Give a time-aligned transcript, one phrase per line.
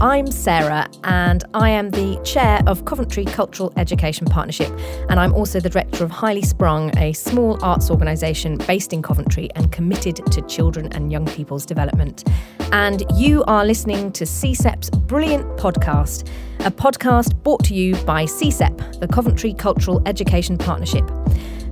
[0.00, 4.70] I'm Sarah, and I am the chair of Coventry Cultural Education Partnership,
[5.08, 9.50] and I'm also the director of Highly Sprung, a small arts organisation based in Coventry
[9.56, 12.28] and committed to children and young people's development.
[12.70, 16.28] And you are listening to CCEP's brilliant podcast,
[16.60, 21.10] a podcast brought to you by CSEP, the Coventry Cultural Education Partnership.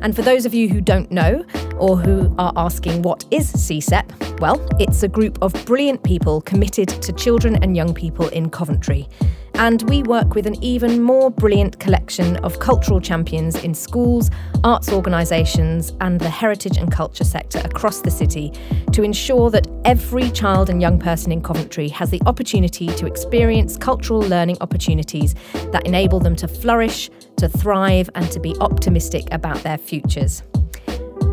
[0.01, 1.45] And for those of you who don't know
[1.79, 6.89] or who are asking what is CCEP, well, it's a group of brilliant people committed
[6.89, 9.09] to children and young people in Coventry.
[9.55, 14.31] And we work with an even more brilliant collection of cultural champions in schools,
[14.65, 18.53] arts organisations, and the heritage and culture sector across the city
[18.93, 23.79] to ensure that every child and young person in Coventry has the opportunity to experience
[23.79, 25.35] cultural learning opportunities
[25.73, 30.43] that enable them to flourish, to thrive, and to be optimistic about their futures.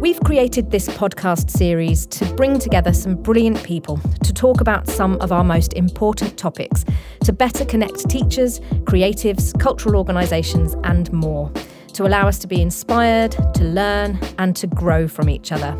[0.03, 5.15] We've created this podcast series to bring together some brilliant people to talk about some
[5.21, 6.83] of our most important topics,
[7.21, 11.49] to better connect teachers, creatives, cultural organisations, and more,
[11.93, 15.73] to allow us to be inspired, to learn, and to grow from each other.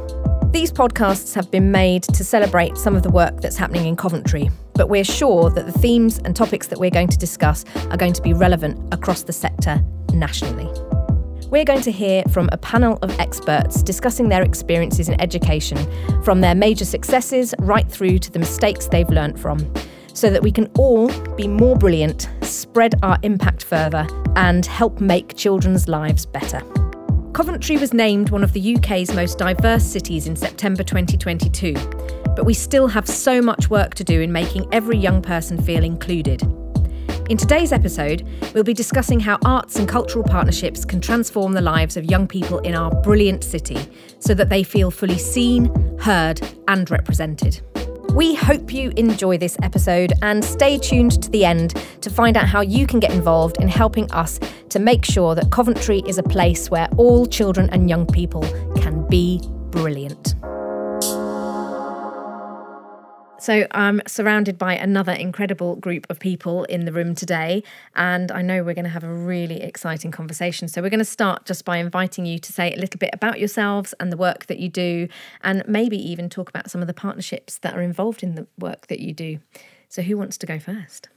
[0.53, 4.49] These podcasts have been made to celebrate some of the work that's happening in Coventry,
[4.75, 8.13] but we're sure that the themes and topics that we're going to discuss are going
[8.13, 10.71] to be relevant across the sector nationally.
[11.53, 15.77] We're going to hear from a panel of experts discussing their experiences in education,
[16.23, 19.71] from their major successes right through to the mistakes they've learnt from,
[20.15, 25.35] so that we can all be more brilliant, spread our impact further, and help make
[25.35, 26.59] children's lives better.
[27.33, 31.73] Coventry was named one of the UK's most diverse cities in September 2022,
[32.35, 35.83] but we still have so much work to do in making every young person feel
[35.83, 36.41] included.
[37.29, 41.95] In today's episode, we'll be discussing how arts and cultural partnerships can transform the lives
[41.95, 43.77] of young people in our brilliant city
[44.19, 47.61] so that they feel fully seen, heard, and represented.
[48.13, 52.45] We hope you enjoy this episode and stay tuned to the end to find out
[52.45, 56.23] how you can get involved in helping us to make sure that Coventry is a
[56.23, 58.41] place where all children and young people
[58.75, 59.41] can be
[59.71, 60.35] brilliant.
[63.43, 67.61] So I'm surrounded by another incredible group of people in the room today,
[67.93, 70.69] and I know we're going to have a really exciting conversation.
[70.69, 73.39] So we're going to start just by inviting you to say a little bit about
[73.39, 75.09] yourselves and the work that you do,
[75.41, 78.87] and maybe even talk about some of the partnerships that are involved in the work
[78.87, 79.39] that you do.
[79.89, 81.09] So who wants to go first?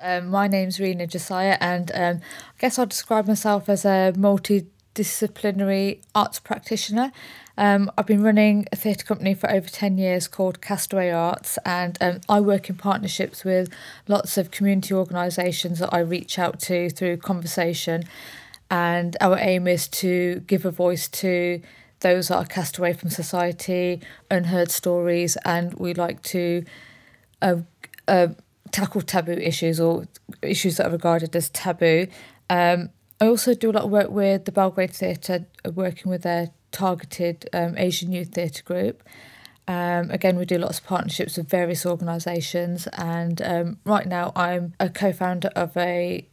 [0.00, 4.12] Um, my name's Reena Jaisiah, and um, I guess I'll describe myself as a
[4.96, 7.12] multidisciplinary arts practitioner.
[7.58, 11.58] Um, I've been running a theatre company for over 10 years called Caste Away Arts,
[11.64, 13.72] and um, I work in partnerships with
[14.08, 18.04] lots of community organisations that I reach out to through conversation.
[18.70, 21.62] And our aim is to give a voice to
[22.00, 26.64] those that are cast away from society, unheard stories, and we like to
[27.40, 27.56] uh,
[28.06, 28.28] uh,
[28.70, 30.06] tackle taboo issues or
[30.42, 32.06] issues that are regarded as taboo.
[32.50, 32.90] Um,
[33.20, 37.48] I also do a lot of work with the Belgrade Theatre, working with their targeted
[37.52, 39.02] um, Asian Youth Theatre Group.
[39.66, 44.74] Um, again, we do lots of partnerships with various organisations, and um, right now I'm
[44.78, 46.28] a co-founder of a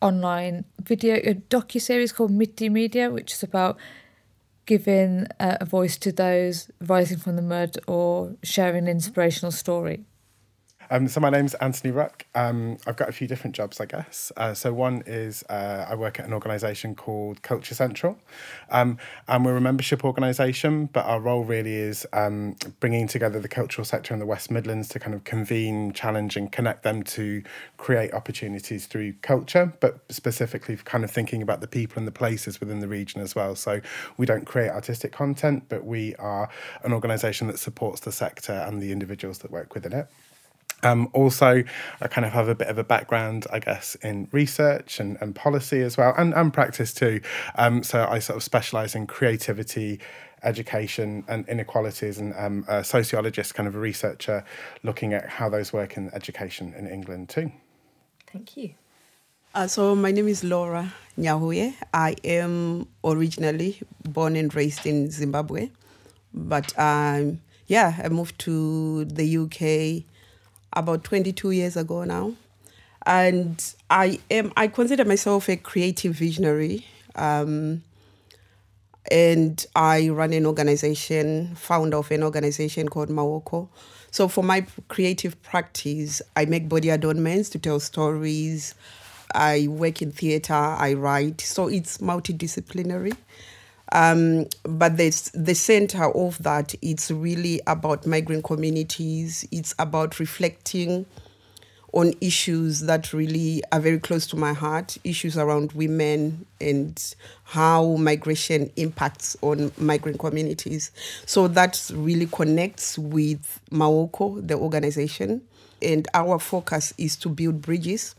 [0.00, 3.76] online video a docu series called Mitti Media, which is about
[4.64, 10.04] giving uh, a voice to those rising from the mud or sharing an inspirational story.
[10.90, 12.24] Um, so my name's Anthony Ruck.
[12.34, 14.32] Um, I've got a few different jobs, I guess.
[14.38, 18.18] Uh, so one is uh, I work at an organisation called Culture Central,
[18.70, 20.86] um, and we're a membership organisation.
[20.86, 24.88] But our role really is um, bringing together the cultural sector in the West Midlands
[24.88, 27.42] to kind of convene, challenge, and connect them to
[27.76, 32.60] create opportunities through culture, but specifically kind of thinking about the people and the places
[32.60, 33.54] within the region as well.
[33.54, 33.82] So
[34.16, 36.48] we don't create artistic content, but we are
[36.82, 40.08] an organisation that supports the sector and the individuals that work within it.
[40.82, 41.64] Um, also,
[42.00, 45.34] I kind of have a bit of a background, I guess, in research and, and
[45.34, 47.20] policy as well, and, and practice too.
[47.56, 50.00] Um, so I sort of specialize in creativity,
[50.42, 54.44] education, and inequalities, and um, a sociologist, kind of a researcher,
[54.82, 57.50] looking at how those work in education in England too.
[58.32, 58.74] Thank you.
[59.54, 61.74] Uh, so my name is Laura Nyahuye.
[61.92, 65.70] I am originally born and raised in Zimbabwe,
[66.32, 70.04] but um, yeah, I moved to the UK
[70.72, 72.34] about 22 years ago now.
[73.06, 76.86] And I am I consider myself a creative visionary.
[77.14, 77.82] Um,
[79.10, 83.68] and I run an organization, founder of an organization called Maokwo.
[84.10, 88.74] So for my creative practice, I make body adornments to tell stories.
[89.34, 91.40] I work in theater, I write.
[91.40, 93.16] So it's multidisciplinary.
[93.92, 99.46] Um, but the the center of that, it's really about migrant communities.
[99.50, 101.06] It's about reflecting
[101.92, 107.14] on issues that really are very close to my heart issues around women and
[107.44, 110.90] how migration impacts on migrant communities.
[111.24, 115.40] So that really connects with Maokwo, the organization.
[115.80, 118.14] And our focus is to build bridges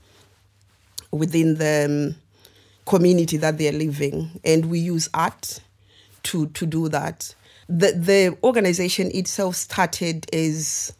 [1.12, 2.15] within the um,
[2.89, 4.31] community that they're living.
[4.44, 5.62] And we use art
[6.24, 7.33] to, to do that.
[7.69, 10.91] The, the organization itself started as,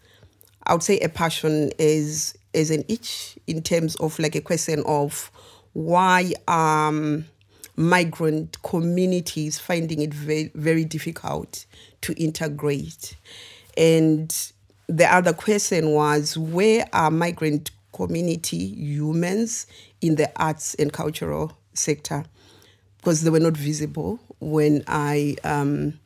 [0.68, 4.84] I would say, a passion is as an itch in terms of like a question
[4.86, 5.32] of
[5.74, 7.26] why um,
[7.76, 11.66] migrant communities finding it very, very difficult
[12.02, 13.16] to integrate.
[13.76, 14.36] And
[14.88, 19.66] the other question was where are migrant community humans
[20.02, 22.26] in the arts and cultural sector?
[22.98, 26.00] Because they were not visible when I um,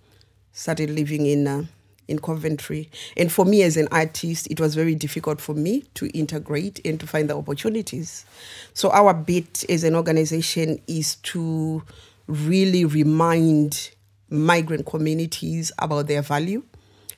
[0.51, 1.47] started living in.
[1.47, 1.63] Uh,
[2.07, 2.89] in Coventry.
[3.15, 6.99] And for me as an artist, it was very difficult for me to integrate and
[6.99, 8.25] to find the opportunities.
[8.73, 11.83] So our bit as an organization is to
[12.27, 13.91] really remind
[14.29, 16.63] migrant communities about their value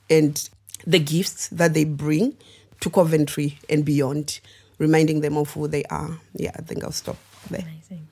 [0.10, 0.50] and
[0.86, 2.38] the gifts that they bring
[2.82, 4.40] to Coventry and beyond,
[4.78, 6.20] reminding them of who they are.
[6.36, 7.18] Yeah, I think I'll stop
[7.50, 7.62] there.
[7.62, 8.08] Amazing.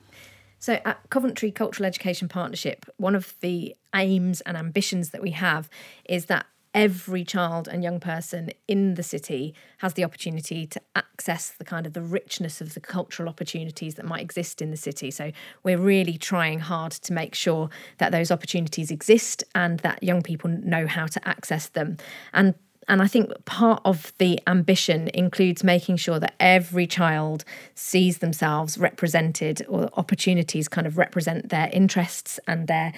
[0.64, 5.68] So, at Coventry Cultural Education Partnership, one of the aims and ambitions that we have
[6.06, 11.50] is that every child and young person in the city has the opportunity to access
[11.50, 15.10] the kind of the richness of the cultural opportunities that might exist in the city.
[15.10, 15.32] So
[15.64, 17.68] we're really trying hard to make sure
[17.98, 21.98] that those opportunities exist and that young people know how to access them.
[22.32, 22.54] And
[22.88, 27.44] and I think part of the ambition includes making sure that every child
[27.74, 32.92] sees themselves represented or opportunities kind of represent their interests and their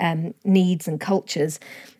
[0.00, 1.58] um, needs and cultures.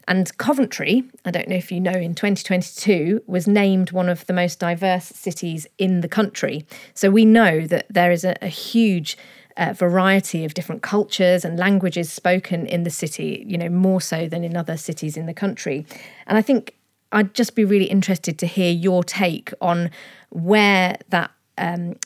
[0.08, 4.32] And Coventry, I don't know if you know, in 2022 was named one of the
[4.32, 6.64] most diverse cities in the country.
[6.94, 9.18] So we know that there is a, a huge
[9.56, 14.28] uh, variety of different cultures and languages spoken in the city, you know, more so
[14.28, 15.86] than in other cities in the country.
[16.26, 16.75] And I think
[17.12, 19.90] I'd just be really interested to hear your take on
[20.30, 21.96] where that um,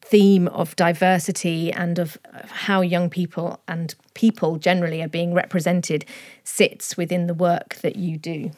[0.00, 2.16] theme of diversity and of
[2.48, 6.04] how young people and people generally are being represented
[6.44, 8.50] sits within the work that you do.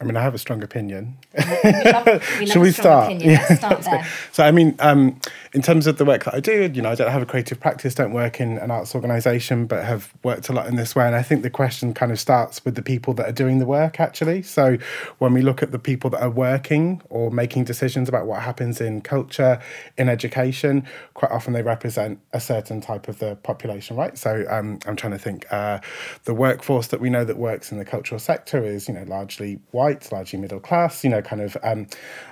[0.00, 1.18] I mean, I have a strong opinion.
[1.62, 3.20] We love, we Shall we start?
[3.56, 3.84] Start
[4.32, 5.20] so, I mean, um,
[5.52, 7.60] in terms of the work that I do, you know, I don't have a creative
[7.60, 11.06] practice, don't work in an arts organisation, but have worked a lot in this way.
[11.06, 13.66] And I think the question kind of starts with the people that are doing the
[13.66, 14.42] work, actually.
[14.42, 14.78] So,
[15.18, 18.80] when we look at the people that are working or making decisions about what happens
[18.80, 19.60] in culture,
[19.98, 24.16] in education, quite often they represent a certain type of the population, right?
[24.16, 25.46] So, um, I'm trying to think.
[25.52, 25.80] Uh,
[26.24, 29.60] the workforce that we know that works in the cultural sector is, you know, largely
[29.72, 31.86] white white, largely middle class, you know, kind of, um,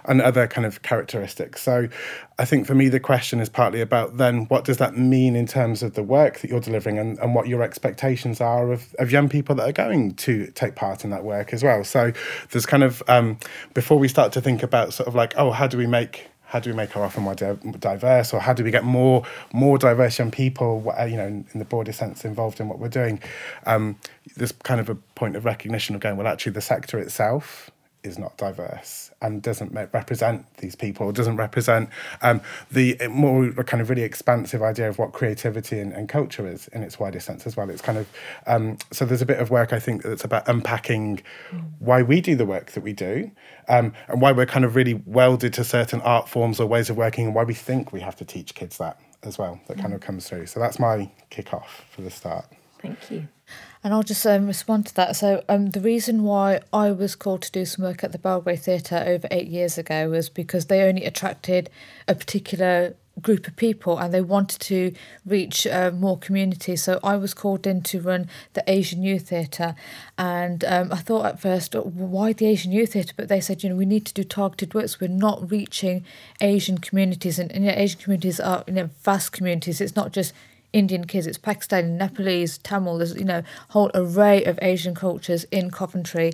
[0.05, 1.63] and other kind of characteristics.
[1.63, 1.89] So
[2.39, 5.47] I think for me, the question is partly about then what does that mean in
[5.47, 9.11] terms of the work that you're delivering and, and what your expectations are of, of
[9.11, 11.85] young people that are going to take part in that work as well.
[11.85, 12.13] So
[12.51, 13.39] there's kind of, um,
[13.75, 16.59] before we start to think about sort of like, oh, how do we make how
[16.59, 19.23] do we make our offer more diverse or how do we get more
[19.53, 22.89] more diverse young people you know in, in the broader sense involved in what we're
[22.89, 23.21] doing?
[23.67, 23.97] Um,
[24.37, 27.71] there's kind of a point of recognition of going well actually the sector itself
[28.03, 31.91] is not diverse and doesn't represent these people, doesn't represent
[32.23, 32.41] um,
[32.71, 36.83] the more kind of really expansive idea of what creativity and, and, culture is in
[36.83, 37.69] its widest sense as well.
[37.69, 38.09] It's kind of
[38.47, 41.23] um, so there's a bit of work I think that's about unpacking
[41.79, 43.31] why we do the work that we do
[43.69, 46.97] um, and why we're kind of really welded to certain art forms or ways of
[46.97, 49.61] working and why we think we have to teach kids that as well.
[49.67, 50.47] That kind of comes through.
[50.47, 52.47] So that's my kick off for the start.
[52.81, 53.29] Thank you.
[53.85, 55.17] And I'll just um, respond to that.
[55.17, 58.61] So, um, the reason why I was called to do some work at the Belgrade
[58.61, 61.71] Theatre over eight years ago was because they only attracted
[62.09, 64.93] a particular group of people and they wanted to
[65.27, 66.77] reach uh, more community.
[66.77, 69.75] So I was called in to run the Asian Youth Theatre.
[70.17, 73.15] And um, I thought at first, oh, why the Asian Youth Theatre?
[73.17, 74.93] But they said, you know, we need to do targeted works.
[74.93, 76.05] So we're not reaching
[76.41, 77.39] Asian communities.
[77.39, 79.81] And, and you know, Asian communities are you know, vast communities.
[79.81, 80.33] It's not just
[80.73, 85.45] Indian kids, it's Pakistani, Nepalese, Tamil, there's, you know, a whole array of Asian cultures
[85.45, 86.33] in Coventry.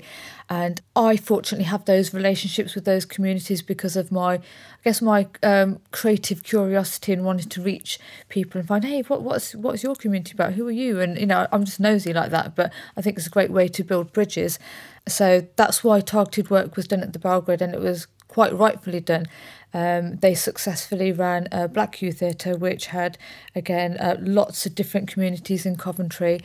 [0.51, 4.41] And I fortunately have those relationships with those communities because of my, I
[4.83, 7.99] guess, my um, creative curiosity and wanting to reach
[8.29, 10.55] people and find, hey, what, what's what's your community about?
[10.55, 11.01] Who are you?
[11.01, 13.69] And, you know, I'm just nosy like that, but I think it's a great way
[13.69, 14.59] to build bridges.
[15.07, 19.01] So that's why targeted work was done at the Belgrade and it was quite rightfully
[19.01, 19.27] done.
[19.75, 23.19] Um, they successfully ran a Black Youth Theatre, which had,
[23.55, 26.41] again, uh, lots of different communities in Coventry.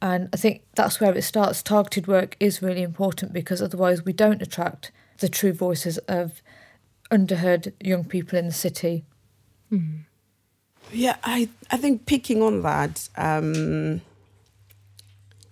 [0.00, 1.62] And I think that's where it starts.
[1.62, 6.42] Targeted work is really important because otherwise we don't attract the true voices of
[7.10, 9.04] underheard young people in the city?
[10.92, 14.00] Yeah, I, I think picking on that um,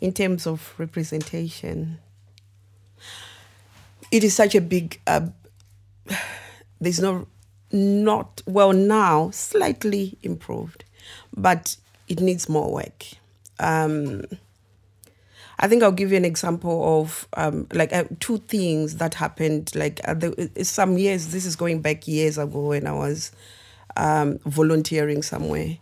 [0.00, 1.98] in terms of representation,
[4.10, 5.00] it is such a big.
[5.06, 5.28] Uh,
[6.82, 7.28] there's no,
[7.70, 10.84] not well now, slightly improved,
[11.36, 11.76] but
[12.08, 13.04] it needs more work.
[13.60, 14.24] Um,
[15.60, 19.70] I think I'll give you an example of um, like uh, two things that happened.
[19.76, 23.30] Like uh, the, uh, some years, this is going back years ago when I was
[23.96, 25.78] um, volunteering somewhere,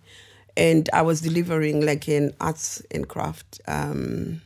[0.54, 4.42] and I was delivering like an arts and craft um,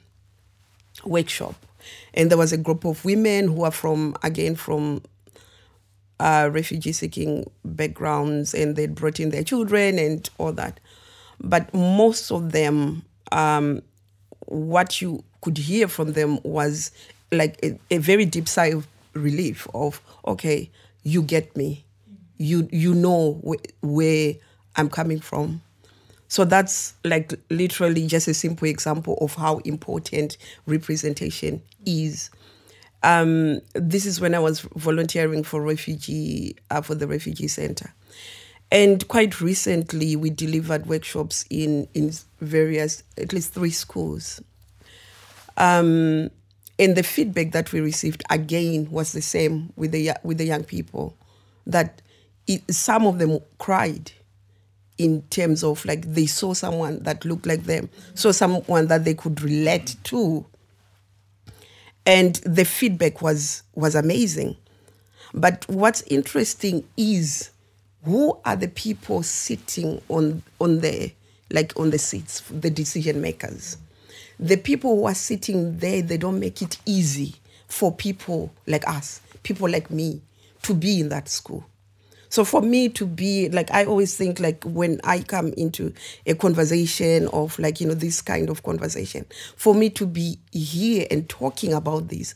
[1.04, 1.56] workshop,
[2.14, 5.02] and there was a group of women who are from again from
[6.21, 10.80] uh, refugee seeking backgrounds, and they brought in their children and all that,
[11.40, 13.83] but most of them um,
[14.47, 16.90] what you could hear from them was
[17.33, 20.71] like a, a very deep sigh of relief of okay
[21.02, 21.85] you get me.
[22.38, 24.35] You you know wh- where
[24.76, 25.61] i'm coming from.
[26.28, 32.30] So that's like literally just a simple example of how important representation is
[33.04, 37.92] um, this is when i was volunteering for refugee uh, for the refugee center
[38.75, 44.42] and quite recently, we delivered workshops in, in various, at least three schools.
[45.56, 46.28] Um,
[46.76, 50.64] and the feedback that we received again was the same with the, with the young
[50.64, 51.16] people,
[51.68, 52.02] that
[52.49, 54.11] it, some of them cried
[54.99, 59.14] in terms of like they saw someone that looked like them, saw someone that they
[59.14, 60.44] could relate to.
[62.06, 64.56] And the feedback was, was amazing.
[65.32, 67.50] But what's interesting is
[68.04, 71.11] who are the people sitting on on the
[71.50, 73.78] like on the seats the decision makers
[74.38, 77.34] the people who are sitting there they don't make it easy
[77.66, 80.20] for people like us people like me
[80.62, 81.64] to be in that school
[82.35, 85.93] so for me to be like i always think like when i come into
[86.26, 89.25] a conversation of like you know this kind of conversation
[89.57, 92.35] for me to be here and talking about this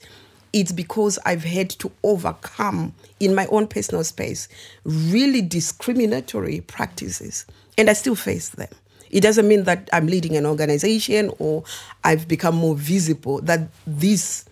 [0.55, 4.49] it's because I've had to overcome in my own personal space
[4.85, 7.45] really discriminatory practices,
[7.77, 8.69] and I still face them.
[9.11, 11.65] It doesn't mean that I'm leading an organization or
[12.03, 14.48] I've become more visible, that these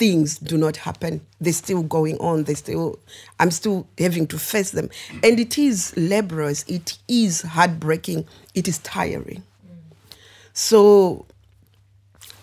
[0.00, 1.20] things do not happen.
[1.42, 2.44] They're still going on.
[2.44, 2.98] They still,
[3.38, 4.88] I'm still having to face them.
[5.22, 9.42] And it is laborious, it is heartbreaking, it is tiring.
[10.54, 11.26] So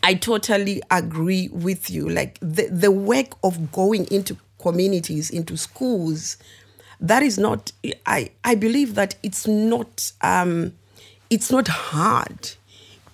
[0.04, 2.08] I totally agree with you.
[2.08, 6.38] Like the, the work of going into communities, into schools,
[7.02, 7.72] that is not
[8.06, 10.74] I, I believe that it's not um,
[11.32, 12.52] it's not hard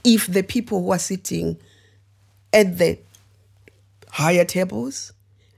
[0.03, 1.57] if the people who are sitting
[2.51, 2.99] at the
[4.13, 5.11] higher tables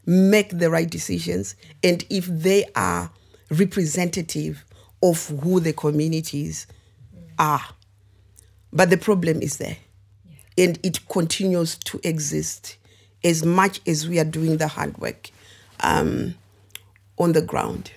[0.05, 3.11] make the right decisions and if they are
[3.49, 4.63] representative
[5.03, 6.65] of who the communities
[7.37, 7.65] are.
[8.71, 9.75] But the problem is there.
[10.57, 12.77] And it continues to exist
[13.25, 15.31] as much as we are doing the hard work
[15.81, 16.35] um,
[17.17, 17.91] on the ground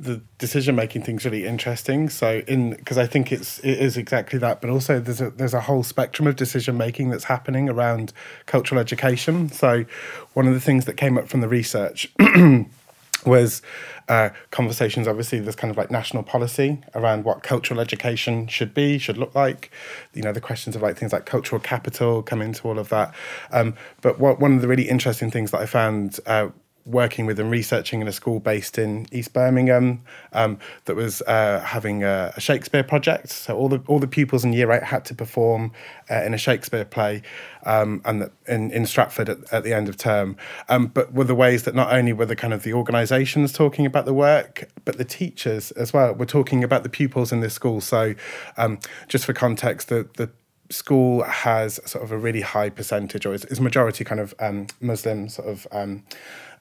[0.00, 2.08] the decision making thing's really interesting.
[2.08, 5.54] So in because I think it's it is exactly that, but also there's a there's
[5.54, 8.12] a whole spectrum of decision making that's happening around
[8.46, 9.50] cultural education.
[9.50, 9.84] So
[10.32, 12.12] one of the things that came up from the research
[13.26, 13.60] was
[14.08, 15.06] uh, conversations.
[15.06, 19.34] Obviously, there's kind of like national policy around what cultural education should be, should look
[19.34, 19.70] like.
[20.14, 23.14] You know, the questions of like things like cultural capital come into all of that.
[23.52, 26.18] Um, but what one of the really interesting things that I found.
[26.26, 26.48] Uh,
[26.86, 31.60] working with and researching in a school based in East Birmingham um, that was uh,
[31.60, 33.28] having a, a, Shakespeare project.
[33.30, 35.72] So all the all the pupils in year eight had to perform
[36.10, 37.22] uh, in a Shakespeare play,
[37.64, 40.36] um, and the, in in Stratford at, at, the end of term.
[40.68, 43.86] Um, but were the ways that not only were the kind of the organisations talking
[43.86, 47.54] about the work, but the teachers as well were talking about the pupils in this
[47.54, 47.80] school.
[47.80, 48.14] So
[48.56, 50.30] um, just for context, the the
[50.70, 54.66] school has sort of a really high percentage, or is, is majority kind of um,
[54.80, 56.04] Muslim sort of um,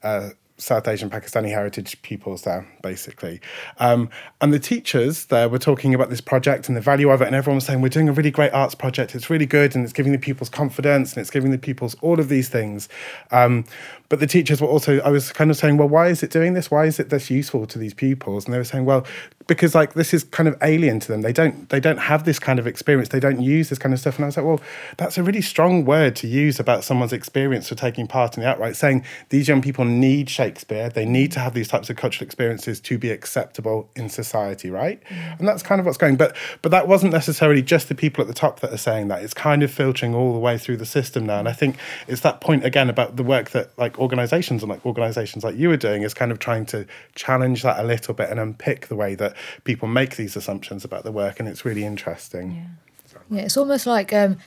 [0.03, 3.39] uh, South Asian Pakistani heritage pupils there, basically.
[3.79, 4.09] Um,
[4.41, 7.35] and the teachers there were talking about this project and the value of it, and
[7.35, 9.15] everyone was saying, We're doing a really great arts project.
[9.15, 12.19] It's really good, and it's giving the pupils confidence, and it's giving the pupils all
[12.19, 12.89] of these things.
[13.31, 13.63] Um,
[14.09, 16.53] but the teachers were also, I was kind of saying, Well, why is it doing
[16.53, 16.69] this?
[16.69, 18.45] Why is it this useful to these pupils?
[18.45, 19.05] And they were saying, Well,
[19.49, 21.21] because like this is kind of alien to them.
[21.21, 23.09] They don't they don't have this kind of experience.
[23.09, 24.15] They don't use this kind of stuff.
[24.15, 24.61] And I was like, well,
[24.97, 28.49] that's a really strong word to use about someone's experience for taking part in the
[28.49, 30.89] outright, saying these young people need Shakespeare.
[30.89, 35.03] They need to have these types of cultural experiences to be acceptable in society, right?
[35.05, 35.39] Mm.
[35.39, 36.15] And that's kind of what's going.
[36.15, 39.23] But but that wasn't necessarily just the people at the top that are saying that.
[39.23, 41.39] It's kind of filtering all the way through the system now.
[41.39, 41.75] And I think
[42.07, 45.69] it's that point again about the work that like organizations and like organizations like you
[45.69, 48.95] were doing is kind of trying to challenge that a little bit and unpick the
[48.95, 52.51] way that people make these assumptions about the work and it's really interesting.
[52.51, 54.37] Yeah, yeah it's almost like um,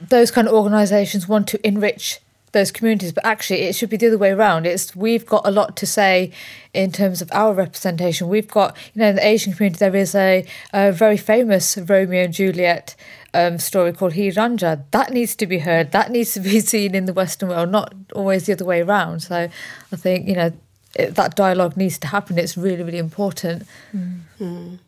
[0.00, 2.20] those kind of organizations want to enrich
[2.56, 4.66] those communities but actually it should be the other way around.
[4.66, 6.32] It's we've got a lot to say
[6.72, 8.28] in terms of our representation.
[8.28, 12.24] We've got you know in the asian community there is a, a very famous romeo
[12.24, 12.96] and juliet
[13.34, 15.92] um, story called Heer Ranjha that needs to be heard.
[15.92, 19.20] That needs to be seen in the western world not always the other way around.
[19.20, 19.48] So
[19.92, 20.52] i think you know
[20.94, 22.38] it, that dialogue needs to happen.
[22.38, 23.66] It's really really important.
[23.94, 24.20] Mm.
[24.40, 24.78] Mm.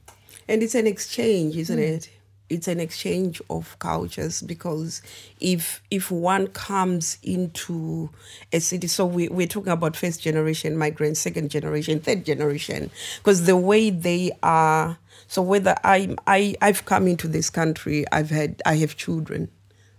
[0.48, 1.96] and it's an exchange isn't mm.
[1.96, 2.10] it
[2.50, 5.02] it's an exchange of cultures because
[5.40, 8.10] if if one comes into
[8.52, 13.44] a city so we, we're talking about first generation migrants second generation third generation because
[13.46, 18.62] the way they are so whether i i i've come into this country i've had
[18.64, 19.50] i have children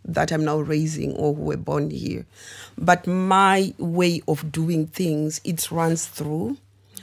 [0.05, 2.25] that i'm now raising or who were born here.
[2.77, 6.57] But my way of doing things it runs through.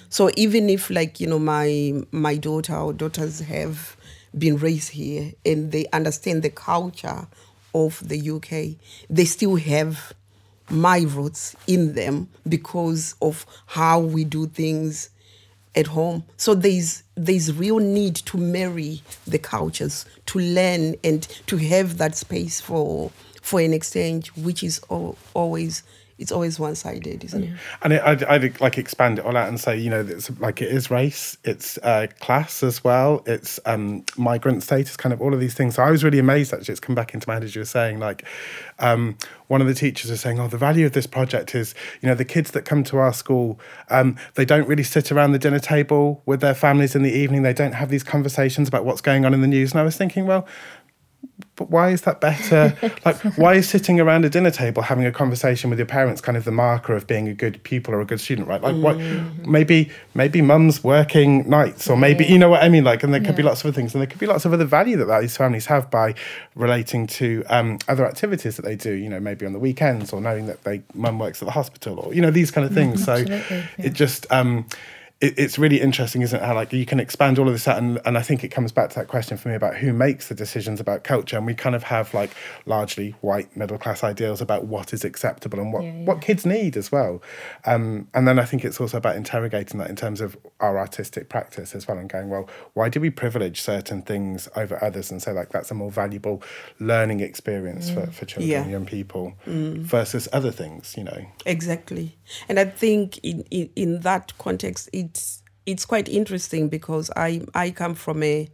[0.09, 3.96] So even if like you know my my daughter or daughters have
[4.39, 7.27] been raised here and they understand the culture
[7.75, 8.79] of the UK,
[9.09, 10.13] they still have
[10.71, 15.11] my roots in them because of how we do things
[15.75, 16.25] at home.
[16.37, 22.17] So there's there's real need to marry the cultures, to learn and to have that
[22.17, 23.11] space for
[23.43, 24.81] for an exchange, which is
[25.35, 25.83] always
[26.19, 27.51] it's always one sided, isn't it?
[27.83, 30.63] And it, I'd, I'd, like expand it all out and say, you know, it's like
[30.63, 35.35] it is race, it's uh, class as well, it's um, migrant status, kind of all
[35.35, 35.75] of these things.
[35.75, 36.73] So I was really amazed actually.
[36.73, 38.25] It's come back into my head as you were saying, like,
[38.79, 39.19] um,
[39.49, 42.15] one of the teachers was saying, oh, the value of this project is, you know,
[42.15, 45.59] the kids that come to our school, um, they don't really sit around the dinner
[45.59, 47.43] table with their families in the evening.
[47.43, 49.73] They don't have these conversations about what's going on in the news.
[49.73, 50.47] And I was thinking, well,
[51.57, 52.77] but why is that better?
[53.05, 56.37] like, why is sitting around a dinner table having a conversation with your parents kind
[56.37, 58.61] of the marker of being a good pupil or a good student, right?
[58.61, 58.83] Like, mm.
[58.83, 59.49] what?
[59.49, 62.85] Maybe, maybe mum's working nights, or maybe you know what I mean.
[62.85, 63.37] Like, and there could yeah.
[63.37, 65.21] be lots of other things, and there could be lots of other value that, that
[65.21, 66.15] these families have by
[66.55, 68.93] relating to um, other activities that they do.
[68.93, 71.99] You know, maybe on the weekends, or knowing that they mum works at the hospital,
[71.99, 73.03] or you know these kind of things.
[73.03, 73.15] Mm, so
[73.55, 73.67] yeah.
[73.79, 74.31] it just.
[74.31, 74.67] Um,
[75.21, 76.45] it, it's really interesting, isn't it?
[76.45, 78.73] How like you can expand all of this out, and, and I think it comes
[78.73, 81.55] back to that question for me about who makes the decisions about culture, and we
[81.55, 82.31] kind of have like
[82.67, 86.05] largely white middle class ideals about what is acceptable and what yeah, yeah.
[86.05, 87.23] what kids need as well,
[87.65, 91.29] um, and then I think it's also about interrogating that in terms of our artistic
[91.29, 95.23] practice as well, and going well, why do we privilege certain things over others, and
[95.23, 96.43] say like that's a more valuable
[96.79, 98.63] learning experience for, for children yeah.
[98.63, 99.79] and young people mm.
[99.79, 101.27] versus other things, you know?
[101.45, 102.16] Exactly,
[102.49, 107.71] and I think in in, in that context, it's it's quite interesting because I I
[107.71, 108.49] come from a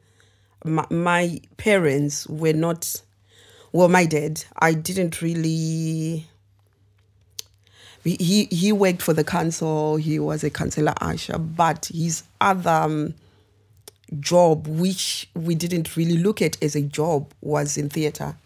[0.64, 3.02] my, my parents were not
[3.72, 6.26] well my dad I didn't really
[8.04, 13.14] he he worked for the council he was a councillor usher but his other um,
[14.20, 18.36] job which we didn't really look at as a job was in theater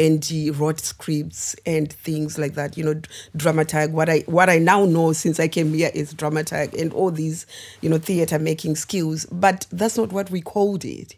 [0.00, 2.76] and he wrote scripts and things like that.
[2.78, 2.94] You know,
[3.36, 3.90] dramaturg.
[3.90, 7.46] What I what I now know since I came here is dramaturg and all these,
[7.82, 9.26] you know, theater making skills.
[9.26, 11.16] But that's not what we called it.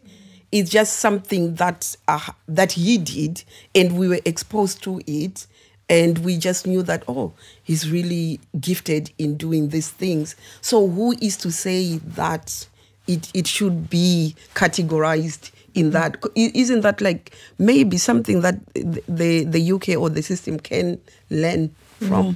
[0.51, 3.43] It's just something that uh, that he did,
[3.73, 5.47] and we were exposed to it,
[5.87, 7.31] and we just knew that oh,
[7.63, 10.35] he's really gifted in doing these things.
[10.59, 12.67] So who is to say that
[13.07, 15.51] it it should be categorized?
[15.73, 20.99] In that isn't that like maybe something that the the UK or the system can
[21.29, 22.35] learn from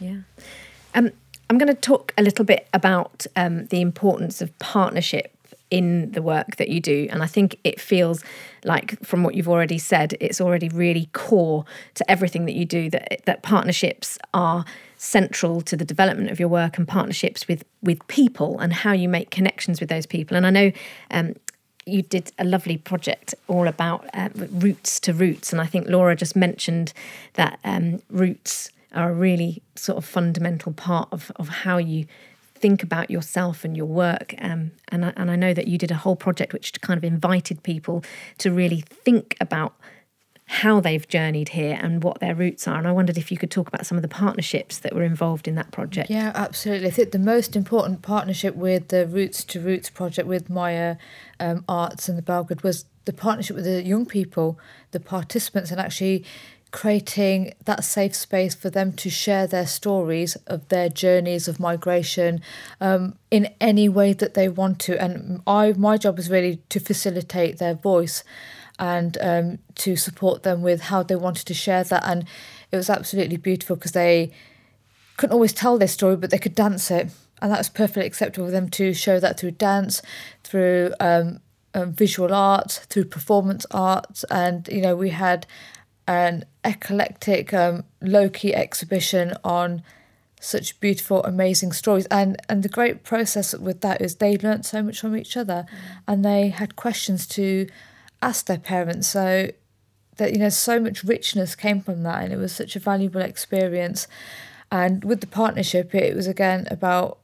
[0.00, 0.04] mm-hmm.
[0.04, 0.20] yeah
[0.94, 1.10] um,
[1.50, 5.30] I'm going to talk a little bit about um, the importance of partnership
[5.70, 8.22] in the work that you do and I think it feels
[8.64, 12.90] like from what you've already said it's already really core to everything that you do
[12.90, 14.64] that that partnerships are
[15.04, 19.08] central to the development of your work and partnerships with with people and how you
[19.08, 20.36] make connections with those people.
[20.36, 20.72] And I know
[21.10, 21.34] um,
[21.86, 26.16] you did a lovely project all about uh, roots to roots, and I think Laura
[26.16, 26.92] just mentioned
[27.34, 32.06] that um, roots are a really sort of fundamental part of of how you
[32.54, 34.34] think about yourself and your work.
[34.38, 37.04] Um, and I, and I know that you did a whole project which kind of
[37.04, 38.02] invited people
[38.38, 39.74] to really think about
[40.46, 42.76] how they've journeyed here and what their roots are.
[42.76, 45.48] And I wondered if you could talk about some of the partnerships that were involved
[45.48, 46.10] in that project.
[46.10, 46.88] Yeah, absolutely.
[46.88, 50.96] I think the most important partnership with the Roots to Roots project with Maya
[51.40, 54.58] um, Arts and the Belgrade was the partnership with the young people,
[54.90, 56.24] the participants, and actually
[56.70, 62.40] creating that safe space for them to share their stories of their journeys of migration
[62.80, 65.00] um, in any way that they want to.
[65.00, 68.24] And I, my job is really to facilitate their voice
[68.78, 72.04] and um, to support them with how they wanted to share that.
[72.04, 72.24] And
[72.70, 74.32] it was absolutely beautiful because they
[75.16, 77.10] couldn't always tell their story, but they could dance it.
[77.40, 80.02] And that was perfectly acceptable for them to show that through dance,
[80.42, 81.40] through um,
[81.74, 84.24] um, visual art, through performance art.
[84.30, 85.46] And, you know, we had
[86.06, 89.82] an eclectic, um, low key exhibition on
[90.44, 92.06] such beautiful, amazing stories.
[92.06, 95.64] And and the great process with that is they learnt so much from each other,
[96.06, 97.66] and they had questions to
[98.24, 99.08] ask their parents.
[99.08, 99.50] So
[100.16, 103.20] that you know, so much richness came from that, and it was such a valuable
[103.20, 104.06] experience.
[104.70, 107.18] And with the partnership, it was again about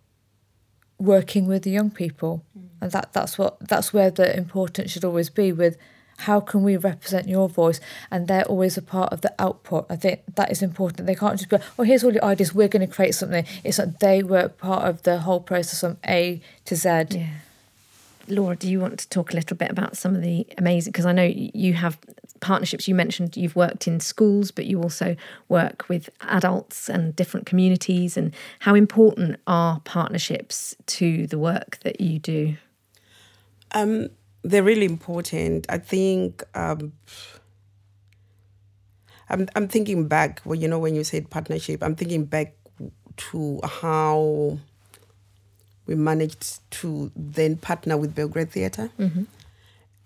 [0.99, 2.69] working with the young people, mm.
[2.81, 5.77] and that that's what that's where the importance should always be with
[6.21, 9.97] how can we represent your voice and they're always a part of the output i
[9.97, 12.87] think that is important they can't just go oh here's all your ideas we're going
[12.87, 16.77] to create something it's like they were part of the whole process from a to
[16.77, 17.27] z Yeah.
[18.31, 20.93] Laura, do you want to talk a little bit about some of the amazing?
[20.93, 21.99] Because I know you have
[22.41, 22.89] partnerships.
[22.89, 25.17] You mentioned you've worked in schools, but you also
[25.49, 28.17] work with adults and different communities.
[28.17, 32.57] And how important are partnerships to the work that you do?
[33.73, 34.09] Um,
[34.43, 35.67] they're really important.
[35.69, 36.93] I think um,
[39.29, 40.41] I'm I'm thinking back.
[40.45, 42.55] Well, you know, when you said partnership, I'm thinking back
[43.17, 44.59] to how
[45.91, 48.89] we managed to then partner with Belgrade Theatre,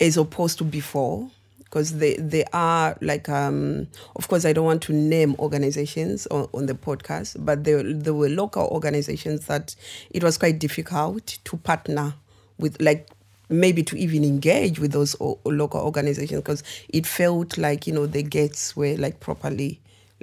[0.01, 1.29] as opposed to before.
[1.65, 6.49] Because they, they are like, um, of course, I don't want to name organizations on,
[6.55, 9.75] on the podcast, but there, there were local organizations that
[10.11, 12.15] it was quite difficult to partner
[12.59, 13.09] with, like
[13.49, 18.07] maybe to even engage with those o- local organizations because it felt like you know
[18.07, 19.81] the gates were like properly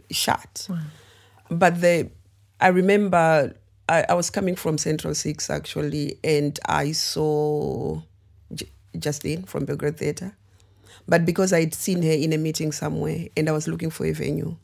[0.09, 0.67] shut
[1.51, 2.09] but the
[2.59, 3.53] i remember
[3.91, 8.01] I, I was coming from central six actually and i saw
[8.53, 10.35] J- justine from belgrade theatre
[11.07, 14.13] but because i'd seen her in a meeting somewhere and i was looking for a
[14.13, 14.55] venue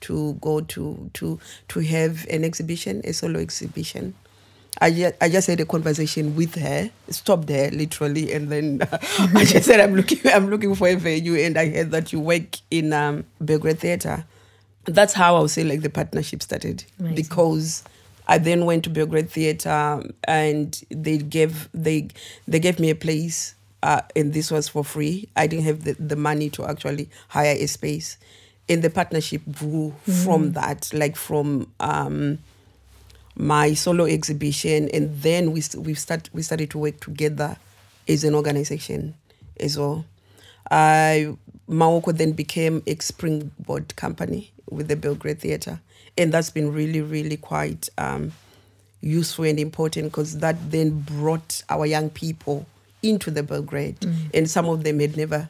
[0.00, 4.14] to go to to to have an exhibition a solo exhibition
[4.80, 8.80] I just, I just had a conversation with her, stopped her literally, and then
[9.36, 12.18] I just said, "I'm looking, I'm looking for a venue," and I heard that you
[12.20, 14.24] work in um, Belgrade Theatre.
[14.86, 17.16] That's how I would say like the partnership started Amazing.
[17.16, 17.84] because
[18.26, 22.08] I then went to Belgrade Theatre and they gave they
[22.46, 25.28] they gave me a place, uh, and this was for free.
[25.36, 28.16] I didn't have the, the money to actually hire a space,
[28.68, 31.68] and the partnership grew from that, like from.
[31.80, 32.38] Um,
[33.34, 37.56] my solo exhibition, and then we we start we started to work together
[38.08, 39.14] as an organization
[39.58, 40.04] as well.
[40.70, 41.34] I
[41.68, 45.80] Maokwo then became a springboard company with the Belgrade Theatre,
[46.16, 48.32] and that's been really really quite um,
[49.00, 52.66] useful and important because that then brought our young people
[53.02, 53.96] into the Belgrade,
[54.32, 55.48] and some of them had never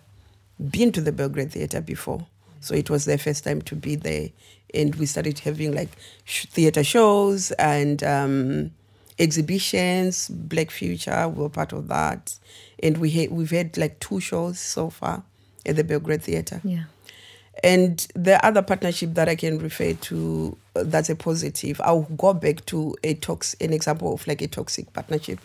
[0.71, 2.27] been to the Belgrade Theatre before.
[2.61, 4.29] So it was their first time to be there.
[4.73, 5.91] And we started having like
[6.25, 8.71] sh- theatre shows and um,
[9.19, 10.29] exhibitions.
[10.29, 12.39] Black Future, we were part of that.
[12.83, 15.25] And we had, we've had like two shows so far
[15.67, 16.61] at the Belgrade Theatre.
[16.65, 16.85] Yeah.
[17.63, 22.33] And the other partnership that I can refer to uh, that's a positive, I'll go
[22.33, 25.39] back to a tox an example of like a toxic partnership.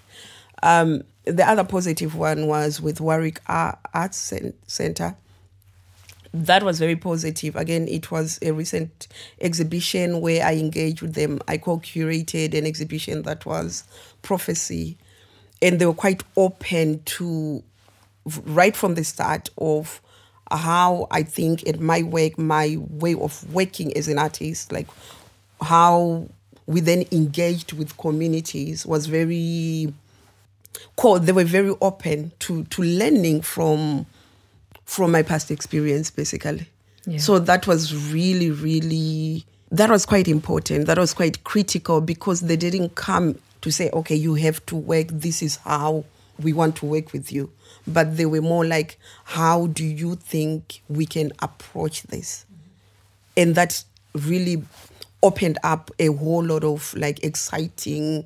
[0.63, 4.33] Um, the other positive one was with Warwick Ar- Arts
[4.67, 5.15] Center.
[6.33, 7.55] That was very positive.
[7.55, 9.07] Again, it was a recent
[9.41, 11.39] exhibition where I engaged with them.
[11.47, 13.83] I co-curated an exhibition that was
[14.21, 14.97] prophecy,
[15.61, 17.63] and they were quite open to
[18.43, 20.01] right from the start of
[20.51, 24.87] how I think in my work, my way of working as an artist, like
[25.61, 26.27] how
[26.65, 29.93] we then engaged with communities was very
[30.95, 31.19] cool.
[31.19, 34.05] They were very open to to learning from
[34.85, 36.67] from my past experience, basically.
[37.05, 37.19] Yeah.
[37.19, 40.87] So that was really, really that was quite important.
[40.87, 45.07] That was quite critical because they didn't come to say, okay, you have to work.
[45.09, 46.05] This is how
[46.39, 47.51] we want to work with you.
[47.87, 52.45] But they were more like, how do you think we can approach this?
[53.35, 54.63] And that really
[55.23, 58.25] opened up a whole lot of like exciting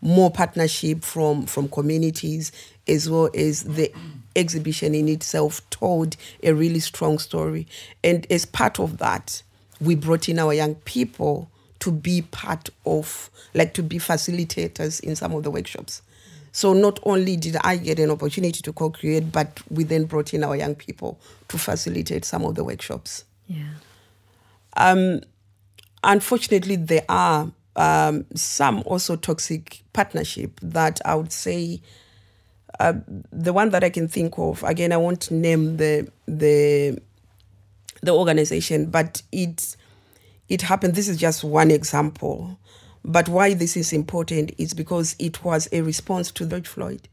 [0.00, 2.52] more partnership from from communities
[2.86, 3.92] as well as the
[4.36, 7.66] exhibition in itself told a really strong story
[8.04, 9.42] and as part of that
[9.80, 15.16] we brought in our young people to be part of like to be facilitators in
[15.16, 16.02] some of the workshops
[16.58, 20.42] so not only did i get an opportunity to co-create but we then brought in
[20.42, 21.10] our young people
[21.48, 23.74] to facilitate some of the workshops Yeah.
[24.76, 25.20] um,
[26.02, 31.80] unfortunately, there are um, some also toxic partnership that I would say.
[32.80, 32.92] Uh,
[33.32, 36.98] the one that I can think of again, I won't name the the
[38.02, 39.76] the organization, but it
[40.48, 40.94] it happened.
[40.94, 42.58] This is just one example.
[43.08, 47.08] But why this is important is because it was a response to George Floyd.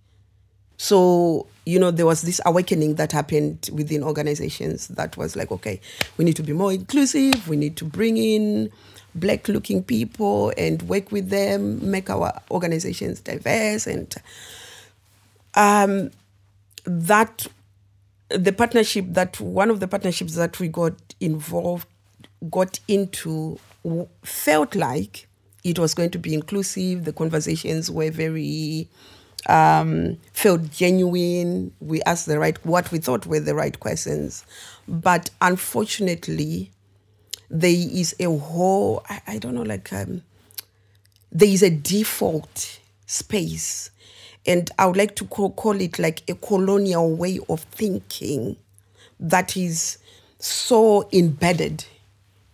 [0.76, 5.80] So, you know, there was this awakening that happened within organizations that was like, okay,
[6.18, 8.70] we need to be more inclusive, we need to bring in
[9.16, 14.16] black looking people and work with them, make our organizations diverse and
[15.54, 16.12] um,
[16.84, 17.48] that
[18.28, 21.88] the partnership that one of the partnerships that we got involved
[22.50, 23.58] got into
[24.24, 25.28] felt like
[25.66, 27.04] it was going to be inclusive.
[27.06, 28.88] The conversations were very
[29.50, 31.74] um, felt genuine.
[31.82, 34.46] We asked the right what we thought were the right questions.
[34.88, 36.72] But unfortunately
[37.50, 40.24] there is a whole i, I don't know like um,
[41.32, 43.90] there is a default space.
[44.48, 48.58] And i would like to call, call it like a colonial way of thinking
[49.20, 49.98] that is
[50.40, 51.86] so embedded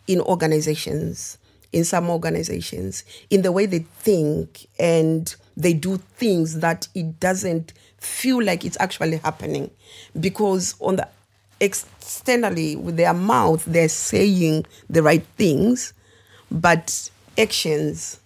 [0.07, 1.37] in organizations
[1.71, 7.73] in some organizations in the way they think and they do things that it doesn't
[7.97, 9.69] feel like it's actually happening.
[10.19, 11.07] Because on the
[11.59, 15.93] externally with their mouth they're saying the right things
[16.49, 18.19] but actions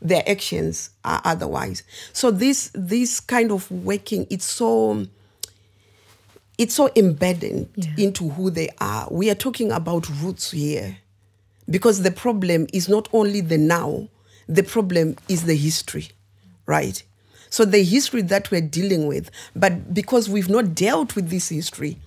[0.00, 1.82] their actions are otherwise.
[2.12, 5.06] So this this kind of working it's so
[6.56, 7.90] it's so embedded Yeah.
[7.98, 9.08] into who they are.
[9.10, 10.96] We are talking about roots here
[11.70, 14.08] because the problem is not only the now
[14.48, 16.08] the problem is the history
[16.66, 17.02] right?
[17.50, 21.98] So the history that we're dealing with but because we've not dealt with this history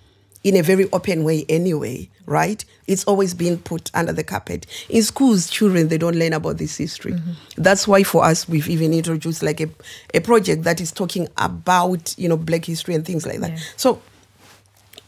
[0.43, 2.63] in a very open way anyway right?
[2.87, 4.65] It's always been put under the carpet.
[4.89, 7.13] In schools children they don't learn about this history.
[7.13, 7.31] Mm-hmm.
[7.57, 9.69] That's why for us we've even introduced like a,
[10.13, 13.51] a project that is talking about you know black history and things like that.
[13.51, 13.59] Yeah.
[13.75, 14.01] so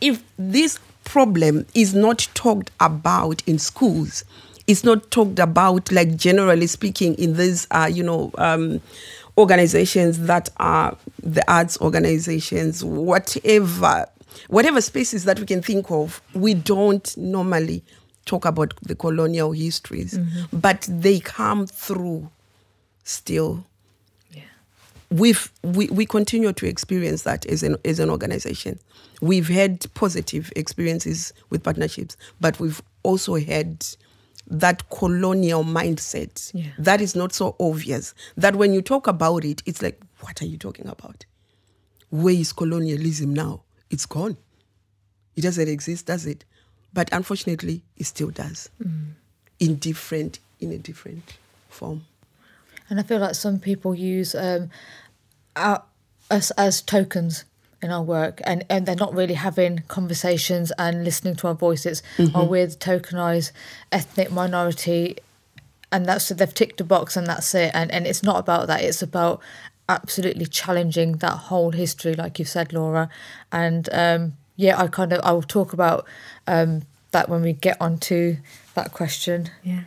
[0.02, 4.24] if this problem is not talked about in schools,
[4.68, 8.82] it's not talked about, like generally speaking, in these, uh, you know, um,
[9.38, 14.06] organizations that are the arts organizations, whatever,
[14.48, 17.84] whatever spaces that we can think of, we don't normally
[18.26, 20.18] talk about the colonial histories,
[20.54, 22.30] but they come through
[23.04, 23.66] still
[25.14, 28.80] we've we, we continue to experience that as an as an organization.
[29.22, 33.86] We've had positive experiences with partnerships, but we've also had
[34.48, 36.72] that colonial mindset Yeah.
[36.78, 38.14] that is not so obvious.
[38.36, 41.26] That when you talk about it, it's like, what are you talking about?
[42.10, 43.62] Where is colonialism now?
[43.90, 44.36] It's gone.
[45.36, 46.44] It doesn't exist, does it?
[46.94, 48.70] But unfortunately, it still does.
[49.60, 51.38] In different in a different
[51.70, 52.06] form.
[52.90, 54.70] And I feel like some people use um,
[55.56, 55.84] our,
[56.30, 57.46] us as tokens
[57.82, 62.02] in our work, and, and they're not really having conversations and listening to our voices.
[62.34, 63.52] Or we're the tokenized
[63.92, 65.18] ethnic minority,
[65.92, 67.72] and that's they've ticked a box and that's it.
[67.74, 68.82] And and it's not about that.
[68.82, 69.42] It's about
[69.90, 73.10] absolutely challenging that whole history, like you said, Laura.
[73.52, 76.06] And um, yeah, I kind of I will talk about
[76.48, 78.38] um, that when we get onto
[78.76, 79.50] that question.
[79.64, 79.82] Yeah.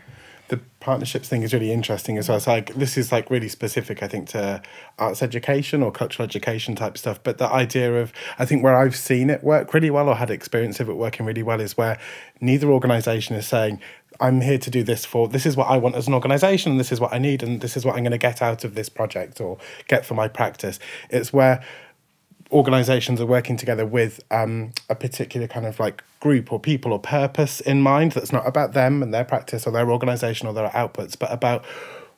[0.87, 2.39] Partnerships thing is really interesting as well.
[2.39, 4.63] So like this is like really specific, I think, to
[5.01, 7.21] arts education or cultural education type stuff.
[7.25, 10.31] But the idea of I think where I've seen it work really well or had
[10.31, 11.99] experience of it working really well is where
[12.41, 13.81] neither organization is saying,
[14.21, 16.93] I'm here to do this for this is what I want as an organization, this
[16.93, 18.89] is what I need, and this is what I'm going to get out of this
[18.89, 20.79] project or get for my practice.
[21.11, 21.65] It's where
[22.53, 26.99] organizations are working together with um, a particular kind of like group or people or
[26.99, 30.69] purpose in mind that's not about them and their practice or their organization or their
[30.71, 31.65] outputs but about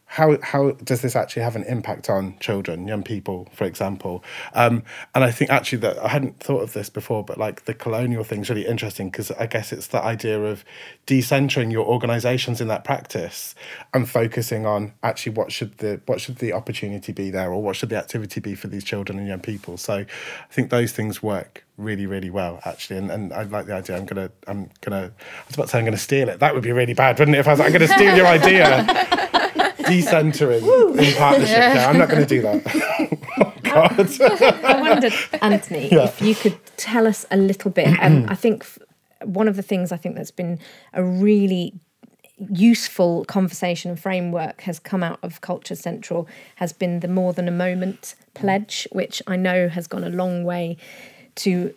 [0.09, 4.25] how how does this actually have an impact on children young people for example?
[4.55, 4.83] Um,
[5.15, 8.25] and i think actually that i hadn't thought of this before but like the colonial
[8.25, 10.65] thing's really interesting because i guess it's the idea of
[11.07, 13.55] decentering your organizations in that practice
[13.95, 17.77] and focusing on actually what should the what should the opportunity be there or what
[17.77, 19.77] should the activity be for these children and young people.
[19.77, 22.99] So i think those things work really really well actually.
[22.99, 23.97] And, and i like the idea.
[23.97, 26.41] I'm gonna i'm gonna i was about to say i'm gonna steal it.
[26.41, 28.27] That would be really bad wouldn't it if i was like, i'm gonna steal your
[28.27, 28.85] idea
[29.89, 30.63] decentering
[30.99, 31.87] in partnership yeah.
[31.89, 32.63] i'm not gonna do that
[33.75, 36.05] oh I wondered, Anthony, Yeah.
[36.05, 37.89] if you could tell us a little bit.
[38.01, 38.67] Um, I think
[39.23, 40.59] one of the things I think that's been
[40.95, 41.75] a really
[42.51, 47.53] useful conversation framework has come out of Culture Central has been the More Than a
[47.53, 50.77] Moment pledge, which I know has gone a long way
[51.37, 51.75] to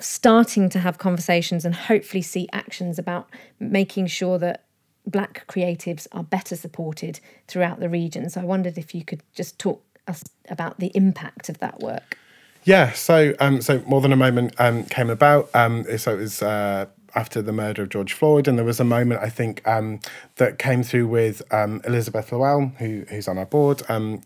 [0.00, 4.64] starting to have conversations and hopefully see actions about making sure that
[5.10, 8.28] black creatives are better supported throughout the region.
[8.30, 12.18] So I wondered if you could just talk us about the impact of that work.
[12.64, 15.48] Yeah, so um, so more than a moment um, came about.
[15.54, 18.84] Um, so it was uh, after the murder of George Floyd, and there was a
[18.84, 20.00] moment I think um,
[20.36, 24.20] that came through with um, Elizabeth Llewellyn, who who's on our board, um,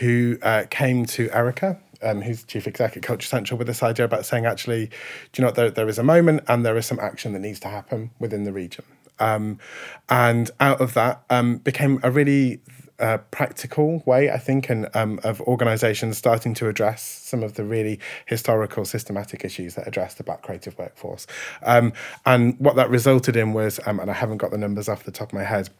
[0.00, 1.78] who uh, came to Erica.
[2.02, 4.90] Um, who's chief exec at Culture Central with this idea about saying, actually,
[5.32, 7.58] do you know there, there is a moment and there is some action that needs
[7.60, 8.84] to happen within the region.
[9.18, 9.58] Um,
[10.08, 12.60] and out of that um, became a really
[12.98, 17.64] uh, practical way, I think, and um, of organisations starting to address some of the
[17.64, 21.26] really historical, systematic issues that address the Black creative workforce.
[21.62, 21.92] Um,
[22.24, 25.10] and what that resulted in was, um, and I haven't got the numbers off the
[25.10, 25.70] top of my head,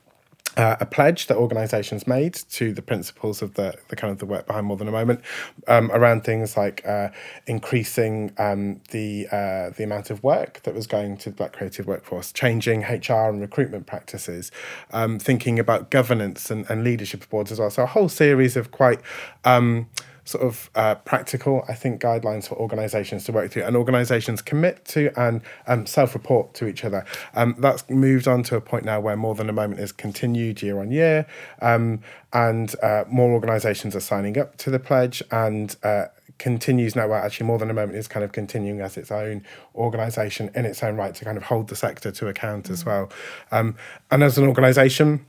[0.56, 4.26] uh, a pledge that organisations made to the principles of the, the kind of the
[4.26, 5.20] work behind more than a moment
[5.68, 7.08] um, around things like uh,
[7.46, 11.86] increasing um, the uh, the amount of work that was going to the black creative
[11.86, 14.50] workforce, changing HR and recruitment practices,
[14.92, 17.70] um, thinking about governance and, and leadership boards as well.
[17.70, 19.00] So a whole series of quite
[19.44, 19.88] um,
[20.24, 24.84] sort of uh, practical, I think, guidelines for organisations to work through, and organisations commit
[24.86, 27.04] to and um, self-report to each other.
[27.34, 30.62] Um, that's moved on to a point now where more than a moment is continued
[30.62, 31.26] year on year,
[31.60, 32.00] um,
[32.32, 35.76] and uh, more organisations are signing up to the pledge and.
[35.82, 36.06] Uh,
[36.38, 39.40] continues now well, actually more than a moment is kind of continuing as its own
[39.76, 42.70] organization in its own right to kind of hold the sector to account mm.
[42.72, 43.08] as well
[43.52, 43.76] um,
[44.10, 45.24] and as an organization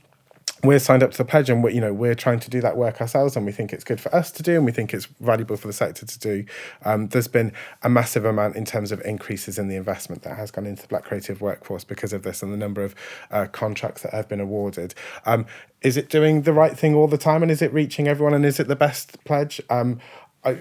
[0.64, 2.76] we're signed up to the pledge and we're, you know we're trying to do that
[2.76, 5.06] work ourselves and we think it's good for us to do and we think it's
[5.20, 6.44] valuable for the sector to do.
[6.84, 10.50] Um, there's been a massive amount in terms of increases in the investment that has
[10.50, 12.94] gone into the black creative workforce because of this and the number of
[13.30, 14.94] uh, contracts that have been awarded.
[15.24, 15.46] Um,
[15.82, 18.44] is it doing the right thing all the time and is it reaching everyone and
[18.44, 19.60] is it the best pledge?
[19.70, 20.00] Um,
[20.46, 20.58] I,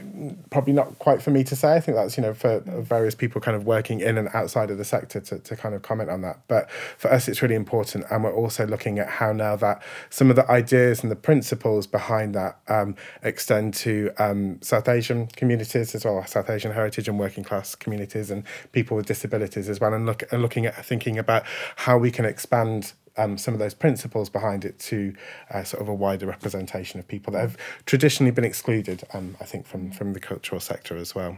[0.49, 1.75] probably not quite for me to say.
[1.75, 4.79] I think that's you know for various people kind of working in and outside of
[4.79, 6.39] the sector to, to kind of comment on that.
[6.47, 10.31] But for us, it's really important, and we're also looking at how now that some
[10.31, 15.93] of the ideas and the principles behind that um, extend to um, South Asian communities
[15.93, 19.93] as well, South Asian heritage and working class communities, and people with disabilities as well,
[19.93, 21.43] and look and looking at thinking about
[21.75, 25.13] how we can expand um, some of those principles behind it to
[25.51, 29.45] uh, sort of a wider representation of people that have traditionally been excluded, um, I
[29.45, 31.37] think, from, from the cultural sector as well.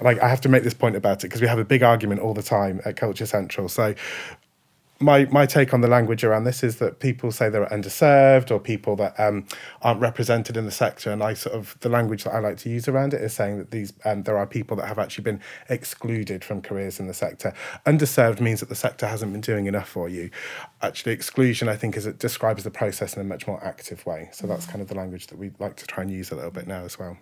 [0.00, 2.20] I, I have to make this point about it because we have a big argument
[2.20, 3.68] all the time at Culture Central.
[3.68, 3.94] So
[5.04, 8.58] my my take on the language around this is that people say they're underserved or
[8.58, 9.46] people that um,
[9.82, 12.70] aren't represented in the sector, and I sort of the language that I like to
[12.70, 15.40] use around it is saying that these um, there are people that have actually been
[15.68, 17.52] excluded from careers in the sector.
[17.86, 20.30] Underserved means that the sector hasn't been doing enough for you.
[20.82, 24.30] Actually, exclusion I think is it describes the process in a much more active way.
[24.32, 26.50] So that's kind of the language that we like to try and use a little
[26.50, 27.18] bit now as well.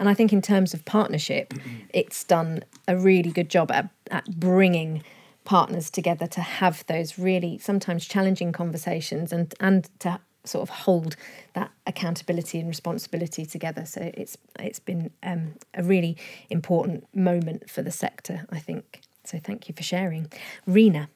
[0.00, 1.52] And I think in terms of partnership,
[1.92, 5.04] it's done a really good job at, at bringing
[5.50, 11.16] partners together to have those really sometimes challenging conversations and and to sort of hold
[11.54, 13.84] that accountability and responsibility together.
[13.84, 16.16] So it's it's been um, a really
[16.50, 19.00] important moment for the sector, I think.
[19.24, 20.30] So thank you for sharing,
[20.68, 21.08] Reena.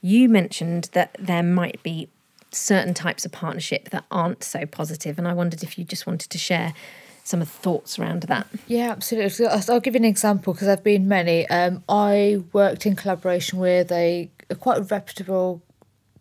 [0.00, 2.08] You mentioned that there might be
[2.52, 6.30] certain types of partnership that aren't so positive, and I wondered if you just wanted
[6.30, 6.74] to share
[7.24, 8.46] some of the thoughts around that.
[8.68, 9.46] Yeah, absolutely.
[9.46, 11.48] I'll give you an example because I've been many.
[11.48, 15.62] Um, I worked in collaboration with a, a quite reputable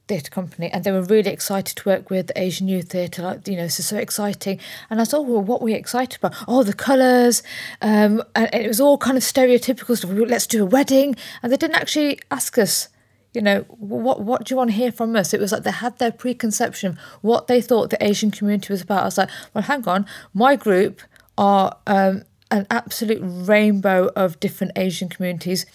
[0.07, 3.55] theatre company and they were really excited to work with Asian Youth Theatre like you
[3.55, 6.73] know so so exciting and I thought well what were we excited about oh the
[6.73, 7.41] colours
[7.81, 11.55] um, and it was all kind of stereotypical stuff let's do a wedding and they
[11.55, 12.89] didn't actually ask us
[13.33, 15.33] you know, what what do you want to hear from us?
[15.33, 19.01] It was like they had their preconception what they thought the Asian community was about.
[19.01, 21.01] I was like, well, hang on, my group
[21.37, 25.65] are um, an absolute rainbow of different Asian communities.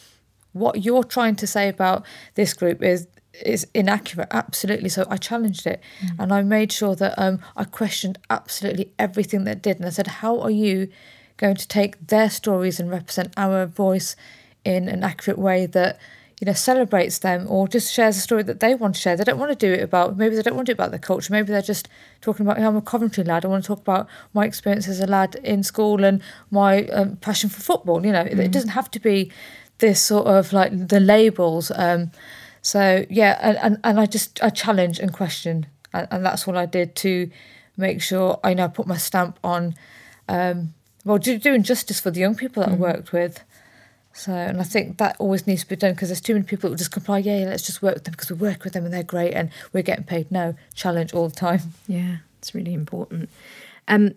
[0.52, 3.08] What you're trying to say about this group is
[3.44, 4.88] is inaccurate, absolutely.
[4.88, 6.16] So I challenged it, mm.
[6.18, 10.06] and I made sure that um, I questioned absolutely everything that did, and I said,
[10.06, 10.88] how are you
[11.36, 14.16] going to take their stories and represent our voice
[14.64, 15.98] in an accurate way that
[16.40, 19.16] you know, celebrates them or just shares a story that they want to share.
[19.16, 20.90] They don't want to do it about, maybe they don't want to do it about
[20.90, 21.32] their culture.
[21.32, 21.88] Maybe they're just
[22.20, 23.44] talking about, I'm a Coventry lad.
[23.44, 27.16] I want to talk about my experience as a lad in school and my um,
[27.16, 28.06] passion for football.
[28.06, 28.38] You know, mm.
[28.38, 29.32] it doesn't have to be
[29.78, 31.72] this sort of like the labels.
[31.74, 32.12] Um,
[32.62, 35.66] so, yeah, and, and, and I just, I challenge and question.
[35.92, 37.30] And, and that's what I did to
[37.76, 39.74] make sure I know put my stamp on,
[40.28, 40.74] um,
[41.04, 42.74] well, doing justice for the young people that mm.
[42.74, 43.42] I worked with.
[44.12, 46.70] So, and I think that always needs to be done because there's too many people
[46.70, 48.84] that just comply, yeah, yeah, let's just work with them because we work with them
[48.84, 50.30] and they're great and we're getting paid.
[50.32, 51.60] No, challenge all the time.
[51.86, 53.30] Yeah, it's really important.
[53.86, 54.14] Um,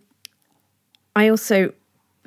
[1.15, 1.73] I also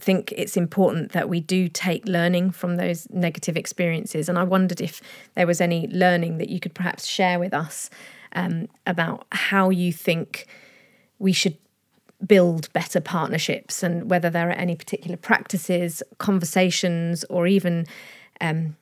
[0.01, 4.29] think it's important that we do take learning from those negative experiences.
[4.29, 5.01] And I wondered if
[5.35, 7.91] there was any learning that you could perhaps share with us
[8.35, 10.47] um, about how you think
[11.19, 11.57] we should
[12.27, 17.87] build better partnerships and whether there are any particular practices, conversations, or even
[18.41, 18.77] um,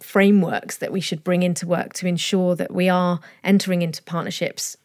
[0.00, 4.76] frameworks that we should bring into work to ensure that we are entering into partnerships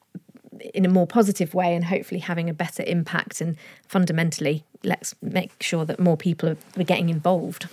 [0.74, 3.58] in a more positive way and hopefully having a better impact and
[3.88, 7.68] fundamentally let's make sure that more people are, getting involved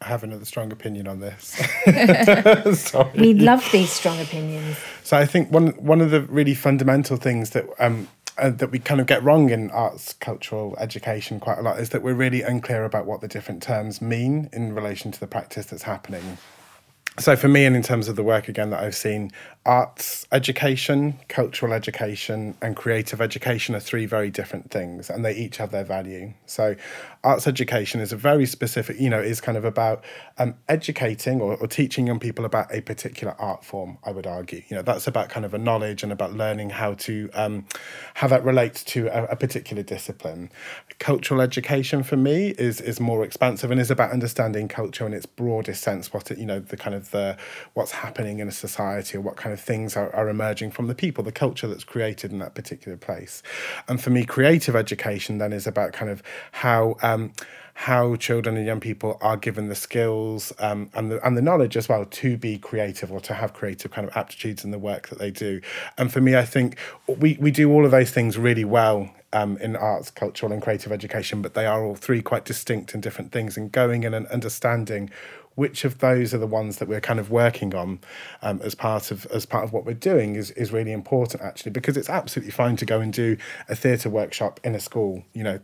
[0.00, 1.60] I have another strong opinion on this.
[2.80, 3.10] Sorry.
[3.16, 4.76] We love these strong opinions.
[5.02, 8.06] So I think one one of the really fundamental things that um,
[8.38, 11.90] uh, that we kind of get wrong in arts cultural education quite a lot is
[11.90, 15.66] that we're really unclear about what the different terms mean in relation to the practice
[15.66, 16.38] that's happening
[17.18, 19.30] so for me and in terms of the work again that i've seen
[19.68, 25.58] arts education cultural education and creative education are three very different things and they each
[25.58, 26.32] have their value.
[26.46, 26.74] So
[27.22, 30.02] arts education is a very specific you know is kind of about
[30.38, 34.62] um, educating or, or teaching young people about a particular art form i would argue.
[34.68, 37.66] You know that's about kind of a knowledge and about learning how to um,
[38.14, 40.50] how that relates to a, a particular discipline.
[40.98, 45.26] Cultural education for me is is more expansive and is about understanding culture in its
[45.26, 47.36] broadest sense what it you know the kind of the
[47.74, 50.94] what's happening in a society or what kind of things are, are emerging from the
[50.94, 53.42] people, the culture that's created in that particular place.
[53.86, 57.32] And for me, creative education then is about kind of how um,
[57.74, 61.76] how children and young people are given the skills um, and the and the knowledge
[61.76, 65.08] as well to be creative or to have creative kind of aptitudes in the work
[65.08, 65.60] that they do.
[65.96, 69.58] And for me, I think we we do all of those things really well um,
[69.58, 73.30] in arts, cultural, and creative education, but they are all three quite distinct and different
[73.30, 73.56] things.
[73.56, 75.10] And going in and understanding
[75.58, 77.98] which of those are the ones that we're kind of working on
[78.42, 81.72] um, as part of as part of what we're doing is is really important actually
[81.72, 83.36] because it's absolutely fine to go and do
[83.68, 85.58] a theatre workshop in a school you know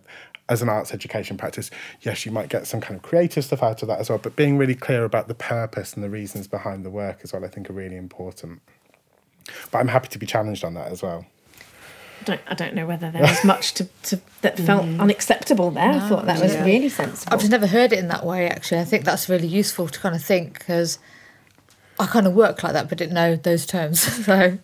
[0.47, 1.71] as an arts education practice.
[2.03, 4.35] Yes you might get some kind of creative stuff out of that as well but
[4.35, 7.49] being really clear about the purpose and the reasons behind the work as well i
[7.49, 8.61] think are really important.
[9.71, 11.25] But i'm happy to be challenged on that as well
[12.25, 15.01] don't, I don't know whether there was much to, to that felt mm.
[15.01, 15.93] unacceptable there.
[15.93, 16.65] No, I thought that was yeah.
[16.65, 17.33] really sensible.
[17.33, 18.49] I've just never heard it in that way.
[18.49, 20.99] Actually, I think that's really useful to kind of think because
[21.99, 24.01] I kind of work like that, but didn't know those terms.
[24.25, 24.59] so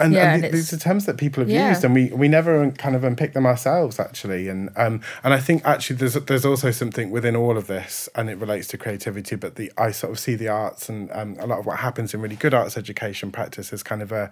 [0.00, 1.68] and, yeah, and, and these are terms that people have yeah.
[1.68, 4.48] used, and we, we never kind of unpick them ourselves actually.
[4.48, 8.30] And um, and I think actually there's there's also something within all of this, and
[8.30, 9.36] it relates to creativity.
[9.36, 12.14] But the I sort of see the arts and um, a lot of what happens
[12.14, 14.30] in really good arts education practice is kind of a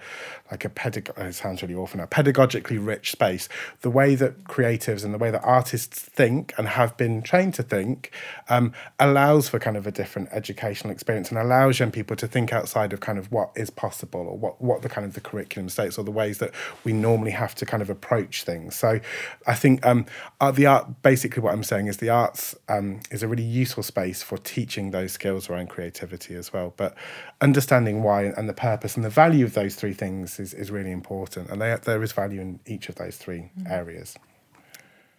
[0.50, 1.10] like a pedag.
[1.16, 2.06] It sounds really awful now.
[2.06, 3.48] Pedagogically rich space.
[3.82, 7.62] The way that creatives and the way that artists think and have been trained to
[7.62, 8.10] think
[8.48, 12.52] um, allows for kind of a different educational experience and allows young people to think
[12.52, 15.57] outside of kind of what is possible or what what the kind of the curriculum
[15.64, 16.52] mistakes or the ways that
[16.84, 18.76] we normally have to kind of approach things.
[18.76, 19.00] So
[19.46, 20.06] I think um,
[20.40, 23.82] uh, the art, basically what I'm saying is the arts um, is a really useful
[23.82, 26.74] space for teaching those skills around creativity as well.
[26.76, 26.94] But
[27.40, 30.92] understanding why and the purpose and the value of those three things is, is really
[30.92, 31.50] important.
[31.50, 33.70] And they, there is value in each of those three mm.
[33.70, 34.16] areas.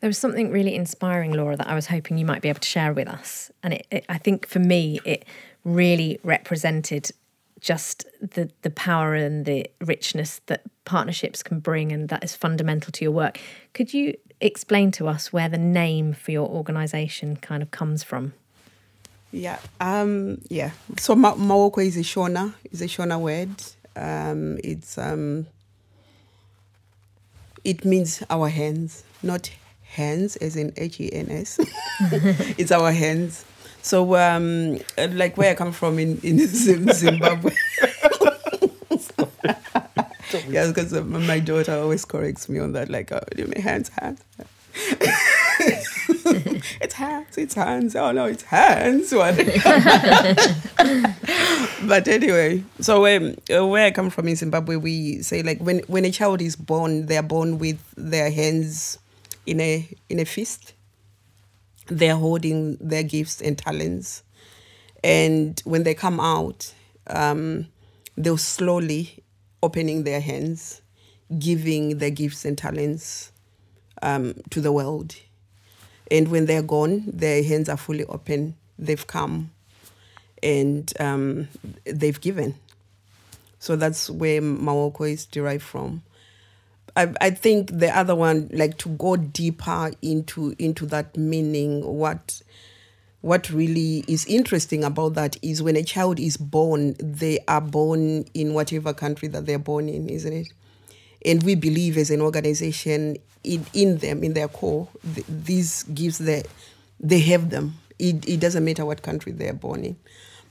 [0.01, 2.67] There was something really inspiring, Laura, that I was hoping you might be able to
[2.67, 3.51] share with us.
[3.63, 5.25] And it, it, I think for me, it
[5.65, 7.11] really represented
[7.59, 12.91] just the the power and the richness that partnerships can bring and that is fundamental
[12.91, 13.39] to your work.
[13.73, 18.33] Could you explain to us where the name for your organization kind of comes from?
[19.31, 20.71] Yeah um yeah.
[20.97, 21.35] So Ma-
[21.79, 23.49] is a shona is a shona word.
[23.95, 25.47] Um it's um
[27.63, 29.51] it means our hands not
[29.83, 31.59] hands as in h-e-n-s
[32.57, 33.43] it's our hands
[33.81, 37.53] so, um, like where I come from in, in Zimbabwe.
[40.47, 44.21] yeah, because my daughter always corrects me on that, like, oh, you mean hands, hands.
[46.81, 47.95] it's hands, it's hands.
[47.95, 49.11] Oh no, it's hands.
[51.87, 53.35] but anyway, so um,
[53.69, 57.07] where I come from in Zimbabwe, we say like when when a child is born,
[57.07, 58.99] they are born with their hands
[59.45, 60.73] in a in a fist
[61.89, 64.23] they're holding their gifts and talents.
[65.03, 66.73] And when they come out,
[67.07, 67.67] um,
[68.17, 69.23] they'll slowly
[69.61, 70.81] opening their hands,
[71.37, 73.31] giving their gifts and talents
[74.01, 75.15] um, to the world.
[76.11, 78.55] And when they're gone, their hands are fully open.
[78.77, 79.51] They've come
[80.41, 81.47] and um,
[81.85, 82.55] they've given.
[83.59, 86.01] So that's where Maokwo is derived from.
[86.99, 92.41] I, I think the other one, like to go deeper into into that meaning, what
[93.21, 98.25] what really is interesting about that is when a child is born, they are born
[98.33, 100.53] in whatever country that they're born in, isn't it?
[101.25, 106.17] And we believe as an organization in, in them, in their core, th- this gives
[106.17, 106.45] the,
[106.99, 107.73] they have them.
[107.97, 109.97] It, it doesn't matter what country they're born in.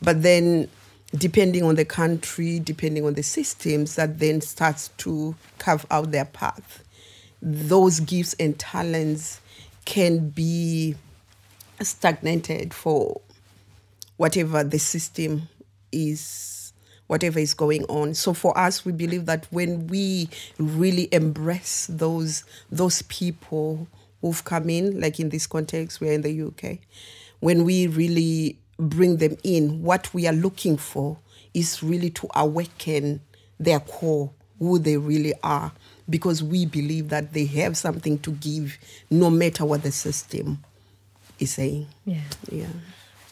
[0.02, 0.68] But then
[1.14, 6.26] depending on the country, depending on the systems, that then starts to carve out their
[6.26, 6.84] path.
[7.40, 9.40] Those gifts and talents
[9.84, 10.96] can be
[11.80, 13.20] stagnated for
[14.16, 15.48] whatever the system
[15.92, 16.58] is
[17.08, 18.14] whatever is going on.
[18.14, 20.28] So for us, we believe that when we
[20.58, 23.88] really embrace those those people
[24.20, 26.78] who've come in, like in this context, we're in the UK,
[27.40, 31.18] when we really bring them in, what we are looking for
[31.54, 33.20] is really to awaken
[33.58, 35.72] their core, who they really are,
[36.08, 38.78] because we believe that they have something to give,
[39.10, 40.64] no matter what the system
[41.38, 41.86] is saying.
[42.04, 42.22] Yeah.
[42.50, 42.66] Yeah.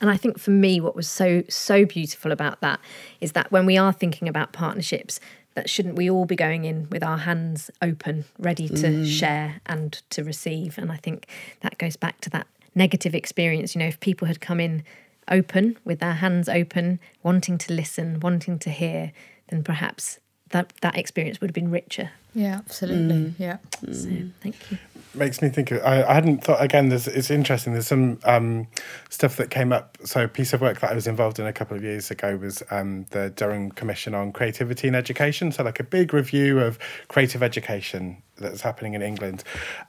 [0.01, 2.81] And I think for me, what was so, so beautiful about that
[3.21, 5.21] is that when we are thinking about partnerships,
[5.55, 9.07] that shouldn't we all be going in with our hands open, ready to mm.
[9.07, 10.77] share and to receive?
[10.77, 11.27] And I think
[11.61, 13.75] that goes back to that negative experience.
[13.75, 14.85] You know, if people had come in
[15.29, 19.13] open, with their hands open, wanting to listen, wanting to hear,
[19.49, 20.19] then perhaps
[20.51, 22.11] that, that experience would have been richer.
[22.35, 23.35] Yeah, absolutely.
[23.39, 23.57] Yeah.
[23.93, 24.11] So
[24.43, 24.79] thank you.
[25.15, 28.67] makes me think of, I, I hadn't thought again there's it's interesting there's some um,
[29.09, 31.53] stuff that came up so a piece of work that I was involved in a
[31.53, 35.81] couple of years ago was um, the Durham Commission on Creativity in Education so like
[35.81, 39.43] a big review of creative education that's happening in England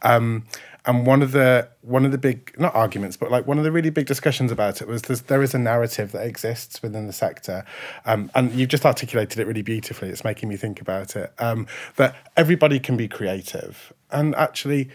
[0.04, 0.46] um,
[0.88, 3.72] and one of the one of the big not arguments but like one of the
[3.72, 7.64] really big discussions about it was there's, a narrative that exists within the sector
[8.06, 10.10] um, and you've just articulated it really beautifully.
[10.10, 14.90] It's making me think about it um, that everybody can be creative and actually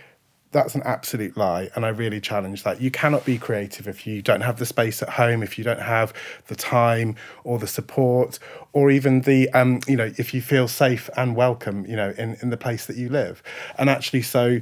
[0.51, 2.81] that's an absolute lie and i really challenge that.
[2.81, 5.81] You cannot be creative if you don't have the space at home if you don't
[5.81, 6.13] have
[6.49, 8.39] the time or the support
[8.73, 12.37] or even the um, you know if you feel safe and welcome you know in,
[12.43, 13.43] in the place that you live.
[13.79, 14.61] And actually so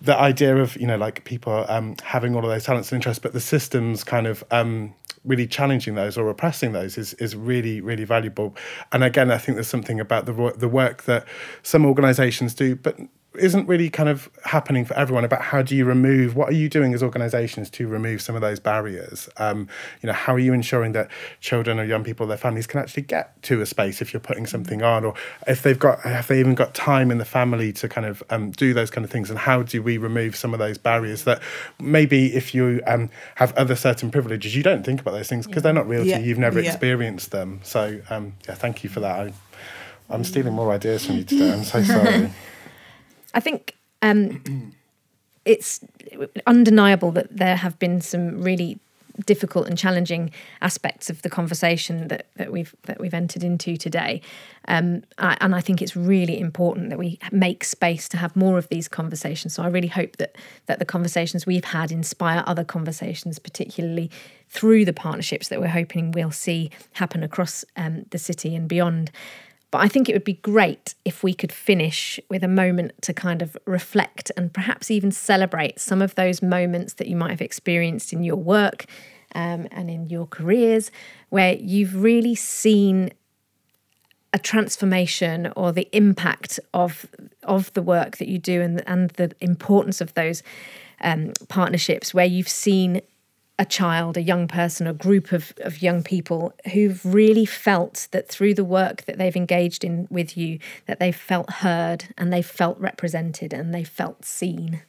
[0.00, 3.20] the idea of you know like people um, having all of those talents and interests
[3.20, 4.94] but the systems kind of um,
[5.24, 8.54] really challenging those or repressing those is, is really really valuable.
[8.92, 11.26] And again i think there's something about the, the work that
[11.62, 12.98] some organizations do but
[13.38, 16.68] isn't really kind of happening for everyone about how do you remove what are you
[16.68, 19.28] doing as organizations to remove some of those barriers?
[19.36, 19.68] Um,
[20.02, 21.10] you know how are you ensuring that
[21.40, 24.46] children or young people their families can actually get to a space if you're putting
[24.46, 25.14] something on or
[25.46, 28.50] if they've got have they even got time in the family to kind of um,
[28.52, 29.30] do those kind of things?
[29.30, 31.40] And how do we remove some of those barriers that
[31.80, 35.62] maybe if you um, have other certain privileges you don't think about those things because
[35.62, 36.18] they're not real to Yeah.
[36.18, 36.24] you.
[36.26, 36.68] You've never Yeah.
[36.70, 37.60] experienced them.
[37.62, 39.18] So um, yeah thank you for that.
[39.20, 39.32] I,
[40.10, 41.52] I'm stealing more ideas from you today.
[41.52, 42.30] I'm so sorry
[43.34, 44.72] I think um,
[45.44, 45.80] it's
[46.46, 48.78] undeniable that there have been some really
[49.26, 50.30] difficult and challenging
[50.62, 54.20] aspects of the conversation that, that we've that we've entered into today,
[54.68, 58.58] um, I, and I think it's really important that we make space to have more
[58.58, 59.54] of these conversations.
[59.54, 64.10] So I really hope that that the conversations we've had inspire other conversations, particularly
[64.48, 69.10] through the partnerships that we're hoping we'll see happen across um, the city and beyond.
[69.70, 73.12] But I think it would be great if we could finish with a moment to
[73.12, 77.42] kind of reflect and perhaps even celebrate some of those moments that you might have
[77.42, 78.86] experienced in your work
[79.34, 80.90] um, and in your careers
[81.28, 83.10] where you've really seen
[84.32, 87.06] a transformation or the impact of
[87.44, 90.42] of the work that you do and and the importance of those
[91.00, 93.00] um, partnerships where you've seen
[93.58, 98.28] a child, a young person, a group of, of young people who've really felt that
[98.28, 102.46] through the work that they've engaged in with you, that they've felt heard and they've
[102.46, 104.82] felt represented and they've felt seen.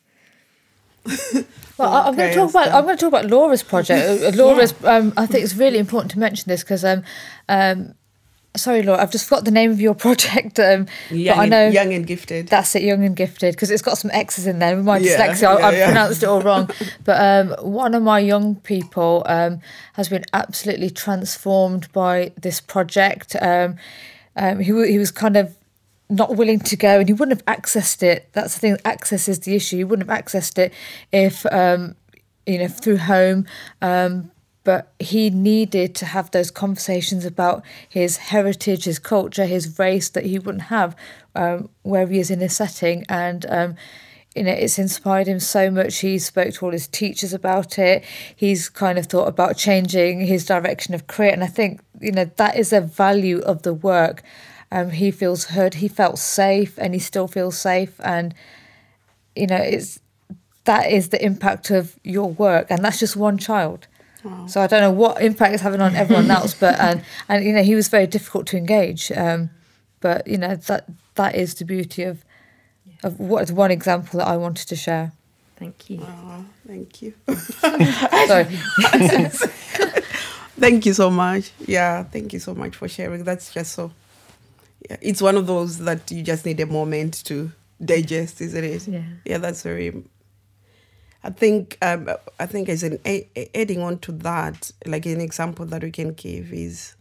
[1.78, 2.76] Well, I- I'm going to talk about Esther.
[2.78, 4.22] I'm going to talk about Laura's project.
[4.22, 7.04] Uh, Laura's um, I think it's really important to mention this because um,
[7.48, 7.94] um,
[8.56, 10.60] sorry, Laura, I've just forgot the name of your project.
[10.60, 12.48] Um, Young, but I know and, young and gifted.
[12.48, 14.76] that's it, young and gifted, because it's got some X's in there.
[14.76, 15.86] With my Yeah, dyslexia, I, yeah, I've yeah.
[15.86, 16.70] pronounced it all wrong.
[17.06, 19.62] But um, one of my young people um,
[19.94, 23.36] has been absolutely transformed by this project.
[23.42, 23.78] Um,
[24.36, 25.56] um, he, he was kind of
[26.10, 28.30] not willing to go and he wouldn't have accessed it.
[28.34, 29.78] That's the thing, access is the issue.
[29.78, 30.74] He wouldn't have accessed it
[31.12, 31.96] if, um,
[32.46, 33.46] you know, through home.
[33.82, 34.32] Um,
[34.64, 40.26] but he needed to have those conversations about his heritage, his culture, his race that
[40.26, 40.96] he wouldn't have
[41.36, 43.06] um, where he is in a setting.
[43.08, 43.76] And um,
[44.36, 46.00] you know, it's inspired him so much.
[46.00, 48.06] He spoke to all his teachers about it.
[48.36, 52.26] He's kind of thought about changing his direction of career, and I think you know
[52.38, 54.24] that is a value of the work.
[54.72, 55.76] Um, he feels heard.
[55.76, 58.00] He felt safe, and he still feels safe.
[58.04, 58.36] And
[59.36, 60.00] you know, it's
[60.66, 63.88] that is the impact of your work, and that's just one child.
[64.48, 67.54] So I don't know what impact it's having on everyone else, but and and you
[67.54, 69.12] know he was very difficult to engage.
[69.12, 69.50] Um,
[70.02, 72.24] but you know that that is the beauty of
[73.04, 75.14] of what one example that I wanted to share.
[75.56, 76.00] Thank you.
[76.02, 77.14] Oh, thank you.
[78.28, 78.46] Sorry.
[80.60, 81.52] Thank you so much.
[81.66, 83.24] Yeah, thank you so much for sharing.
[83.24, 83.92] That's just so.
[84.90, 87.52] Yeah, it's one of those that you just need a moment to
[87.84, 88.88] digest, isn't it?
[88.88, 89.04] Yeah.
[89.26, 90.04] Yeah, that's very.
[91.24, 92.10] I think um,
[92.40, 93.00] I think as an
[93.54, 96.96] adding on to that, like an example that we can give is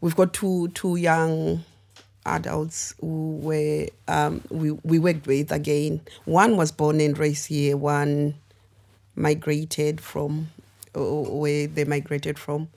[0.00, 1.64] we've got two two young
[2.24, 6.00] adults who were um, we we worked with again.
[6.24, 7.76] One was born and raised here.
[7.76, 8.34] One
[9.14, 10.48] migrated from
[10.94, 12.68] where they migrated from.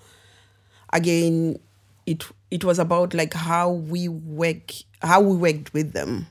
[0.92, 1.60] Again,
[2.06, 6.28] it it was about like how we work how we worked with them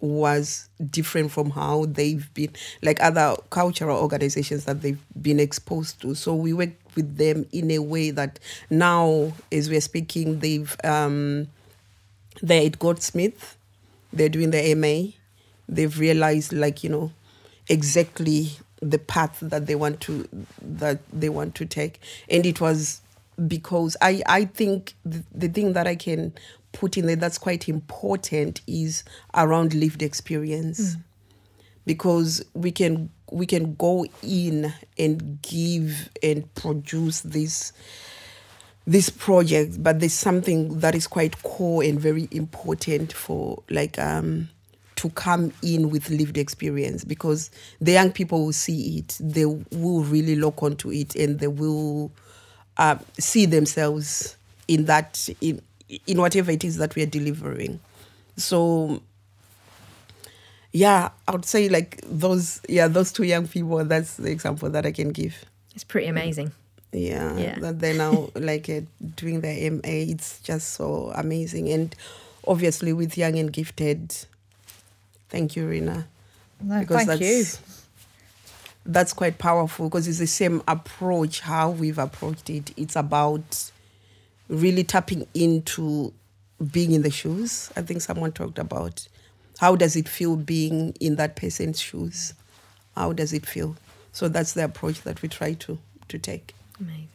[0.00, 2.50] was different from how they've been
[2.82, 6.14] like other cultural organizations that they've been exposed to.
[6.14, 8.38] So we worked with them in a way that
[8.70, 11.48] now as we're speaking they've um
[12.42, 13.56] they're at goldsmith.
[14.12, 15.12] They're doing the ma
[15.68, 17.12] they've realized like you know
[17.68, 18.50] exactly
[18.82, 20.28] the path that they want to
[20.60, 22.00] that they want to take.
[22.28, 23.00] And it was
[23.48, 26.30] because i i think the, the thing that i can
[26.72, 29.04] put in there that's quite important is
[29.34, 30.96] around lived experience.
[31.86, 37.72] Because we can we can go in and give and produce this
[38.86, 44.48] this project but there's something that is quite core and very important for like um
[44.96, 47.04] to come in with lived experience.
[47.04, 47.50] Because
[47.80, 52.12] the young people will see it they will really lock onto it and they will
[52.76, 54.36] uh, see themselves
[54.68, 55.60] in that in
[56.06, 57.80] in whatever it is that we are delivering
[58.36, 59.00] so
[60.72, 64.86] yeah i would say like those yeah those two young people that's the example that
[64.86, 66.52] i can give It's pretty amazing.
[66.92, 67.58] yeah, Yeah.
[67.60, 68.80] that they're now like uh,
[69.16, 71.94] doing their ma it's just so amazing and
[72.46, 74.14] obviously with young and gifted
[75.28, 76.04] thank you Reena
[76.62, 77.44] No, thank you.
[78.86, 83.70] that's quite powerful because it's the same approach how we've approached it it's about
[84.50, 86.12] really tapping into
[86.70, 89.08] being in the shoes i think someone talked about
[89.58, 92.34] how does it feel being in that person's shoes
[92.96, 93.76] how does it feel
[94.12, 95.78] so that's the approach that we try to
[96.08, 97.08] to take Amazing.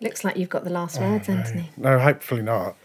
[0.00, 1.70] Looks like you've got the last words, Anthony.
[1.76, 2.76] No, hopefully not.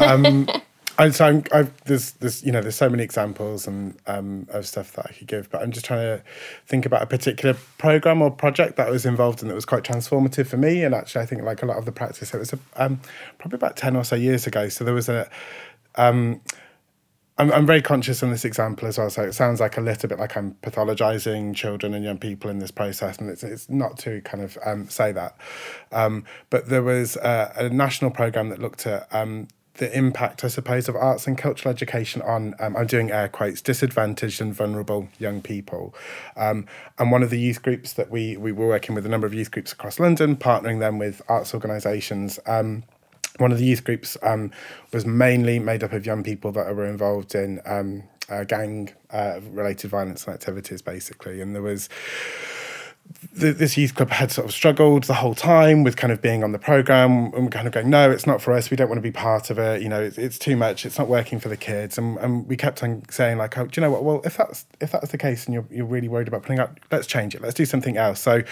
[0.00, 0.48] Um,
[1.12, 4.92] so I'm, I've, there's, there's, you know, there's so many examples and um, of stuff
[4.92, 6.22] that I could give, but I'm just trying to
[6.66, 9.82] think about a particular program or project that I was involved in that was quite
[9.82, 10.84] transformative for me.
[10.84, 13.00] And actually, I think like a lot of the practice, it was um,
[13.38, 14.68] probably about ten or so years ago.
[14.68, 15.28] So there was a.
[15.96, 16.40] Um,
[17.36, 20.08] I'm, I'm very conscious in this example as well, so it sounds like a little
[20.08, 23.98] bit like I'm pathologizing children and young people in this process, and it's, it's not
[23.98, 25.36] to kind of um, say that.
[25.90, 30.48] Um, but there was a, a national program that looked at um, the impact, I
[30.48, 35.08] suppose, of arts and cultural education on, um, I'm doing air quotes, disadvantaged and vulnerable
[35.18, 35.94] young people.
[36.36, 36.66] Um,
[36.98, 39.34] and one of the youth groups that we, we were working with a number of
[39.34, 42.38] youth groups across London, partnering them with arts organisations.
[42.46, 42.84] Um,
[43.38, 44.52] one of the youth groups um,
[44.92, 49.40] was mainly made up of young people that were involved in um, uh, gang uh,
[49.50, 51.40] related violence and activities, basically.
[51.40, 51.88] And there was
[53.32, 56.52] this youth club had sort of struggled the whole time with kind of being on
[56.52, 58.70] the program and kind of going, no, it's not for us.
[58.70, 59.82] We don't want to be part of it.
[59.82, 60.86] You know, it's, it's too much.
[60.86, 61.98] It's not working for the kids.
[61.98, 64.04] And, and we kept on saying like, oh, do you know what?
[64.04, 66.78] Well, if that's if that's the case and you're you're really worried about putting up,
[66.92, 67.42] let's change it.
[67.42, 68.20] Let's do something else.
[68.20, 68.42] So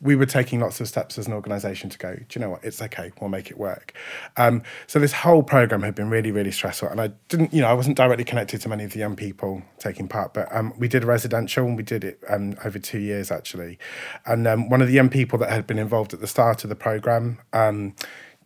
[0.00, 2.14] we were taking lots of steps as an organisation to go.
[2.14, 2.64] Do you know what?
[2.64, 3.12] It's okay.
[3.20, 3.94] We'll make it work.
[4.36, 7.68] Um, so this whole program had been really really stressful, and I didn't, you know,
[7.68, 10.88] I wasn't directly connected to many of the young people taking part, but um, we
[10.88, 13.78] did a residential and we did it um, over two years actually.
[14.26, 16.70] And um, one of the young people that had been involved at the start of
[16.70, 17.94] the program um,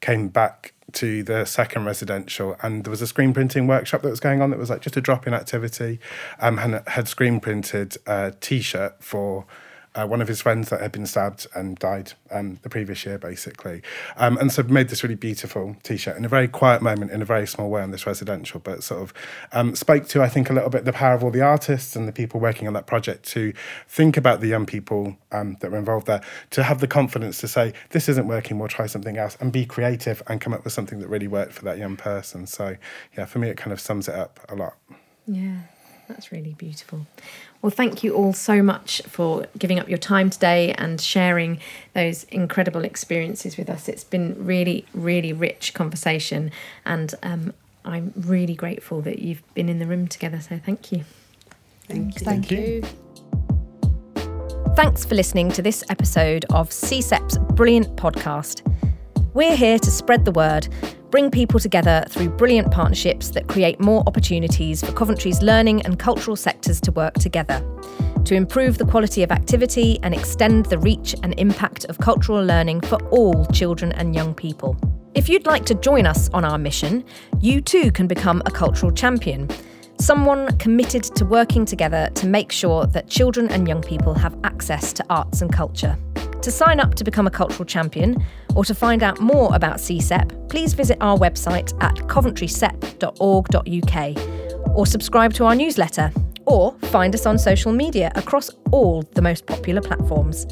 [0.01, 4.21] came back to the second residential and there was a screen printing workshop that was
[4.21, 5.99] going on that was like just a drop-in activity.
[6.39, 9.47] Um, and had screen printed a t-shirt for
[9.97, 13.19] uh, one of his friends that had been stabbed and died um, the previous year,
[13.19, 13.83] basically.
[14.17, 17.25] Um, and so made this really beautiful T-shirt in a very quiet moment, in a
[17.25, 19.15] very small way on this residential, but sort of
[19.53, 22.07] um, spoke to, I think, a little bit the power of all the artists and
[22.07, 23.53] the people working on that project to
[23.89, 26.21] think about the young people um, that were involved there,
[26.51, 29.65] to have the confidence to say, this isn't working, we'll try something else, and be
[29.65, 32.47] creative and come up with something that really worked for that young person.
[32.47, 32.77] So,
[33.17, 34.77] yeah, for me, it kind of sums it up a lot.
[35.27, 35.63] Yeah,
[36.09, 37.07] that's really beautiful.
[37.63, 41.61] Well, thank you all so much for giving up your time today and sharing
[41.95, 43.89] those incredible experiences with us.
[43.89, 46.51] It's been really, really rich conversation,
[46.85, 47.53] and um,
[47.85, 50.41] I'm really grateful that you've been in the room together.
[50.41, 51.05] So, thank you.
[51.89, 52.83] thank you Thank you.
[54.77, 58.61] Thanks for listening to this episode of CCEP's brilliant podcast.
[59.33, 60.69] We're here to spread the word,
[61.11, 66.37] bring people together through brilliant partnerships that create more opportunities for Coventry's learning and cultural
[66.37, 67.65] sectors to work together,
[68.25, 72.81] to improve the quality of activity and extend the reach and impact of cultural learning
[72.81, 74.77] for all children and young people.
[75.15, 77.05] If you'd like to join us on our mission,
[77.41, 79.49] you too can become a cultural champion.
[79.99, 84.93] Someone committed to working together to make sure that children and young people have access
[84.93, 85.97] to arts and culture.
[86.47, 88.25] To sign up to become a cultural champion
[88.55, 95.35] or to find out more about CCEP, please visit our website at coventrysep.org.uk or subscribe
[95.35, 96.13] to our newsletter
[96.45, 100.47] or find us on social media across all the most popular platforms.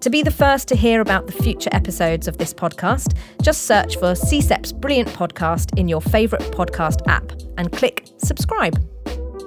[0.00, 3.96] To be the first to hear about the future episodes of this podcast, just search
[3.96, 8.82] for CCEP's brilliant podcast in your favourite podcast app and click subscribe.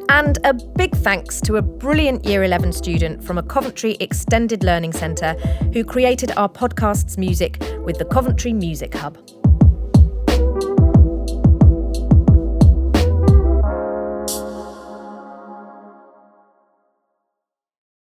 [0.09, 4.91] And a big thanks to a brilliant Year 11 student from a Coventry Extended Learning
[4.91, 5.33] Centre
[5.71, 9.38] who created our podcast's music with the Coventry Music Hub.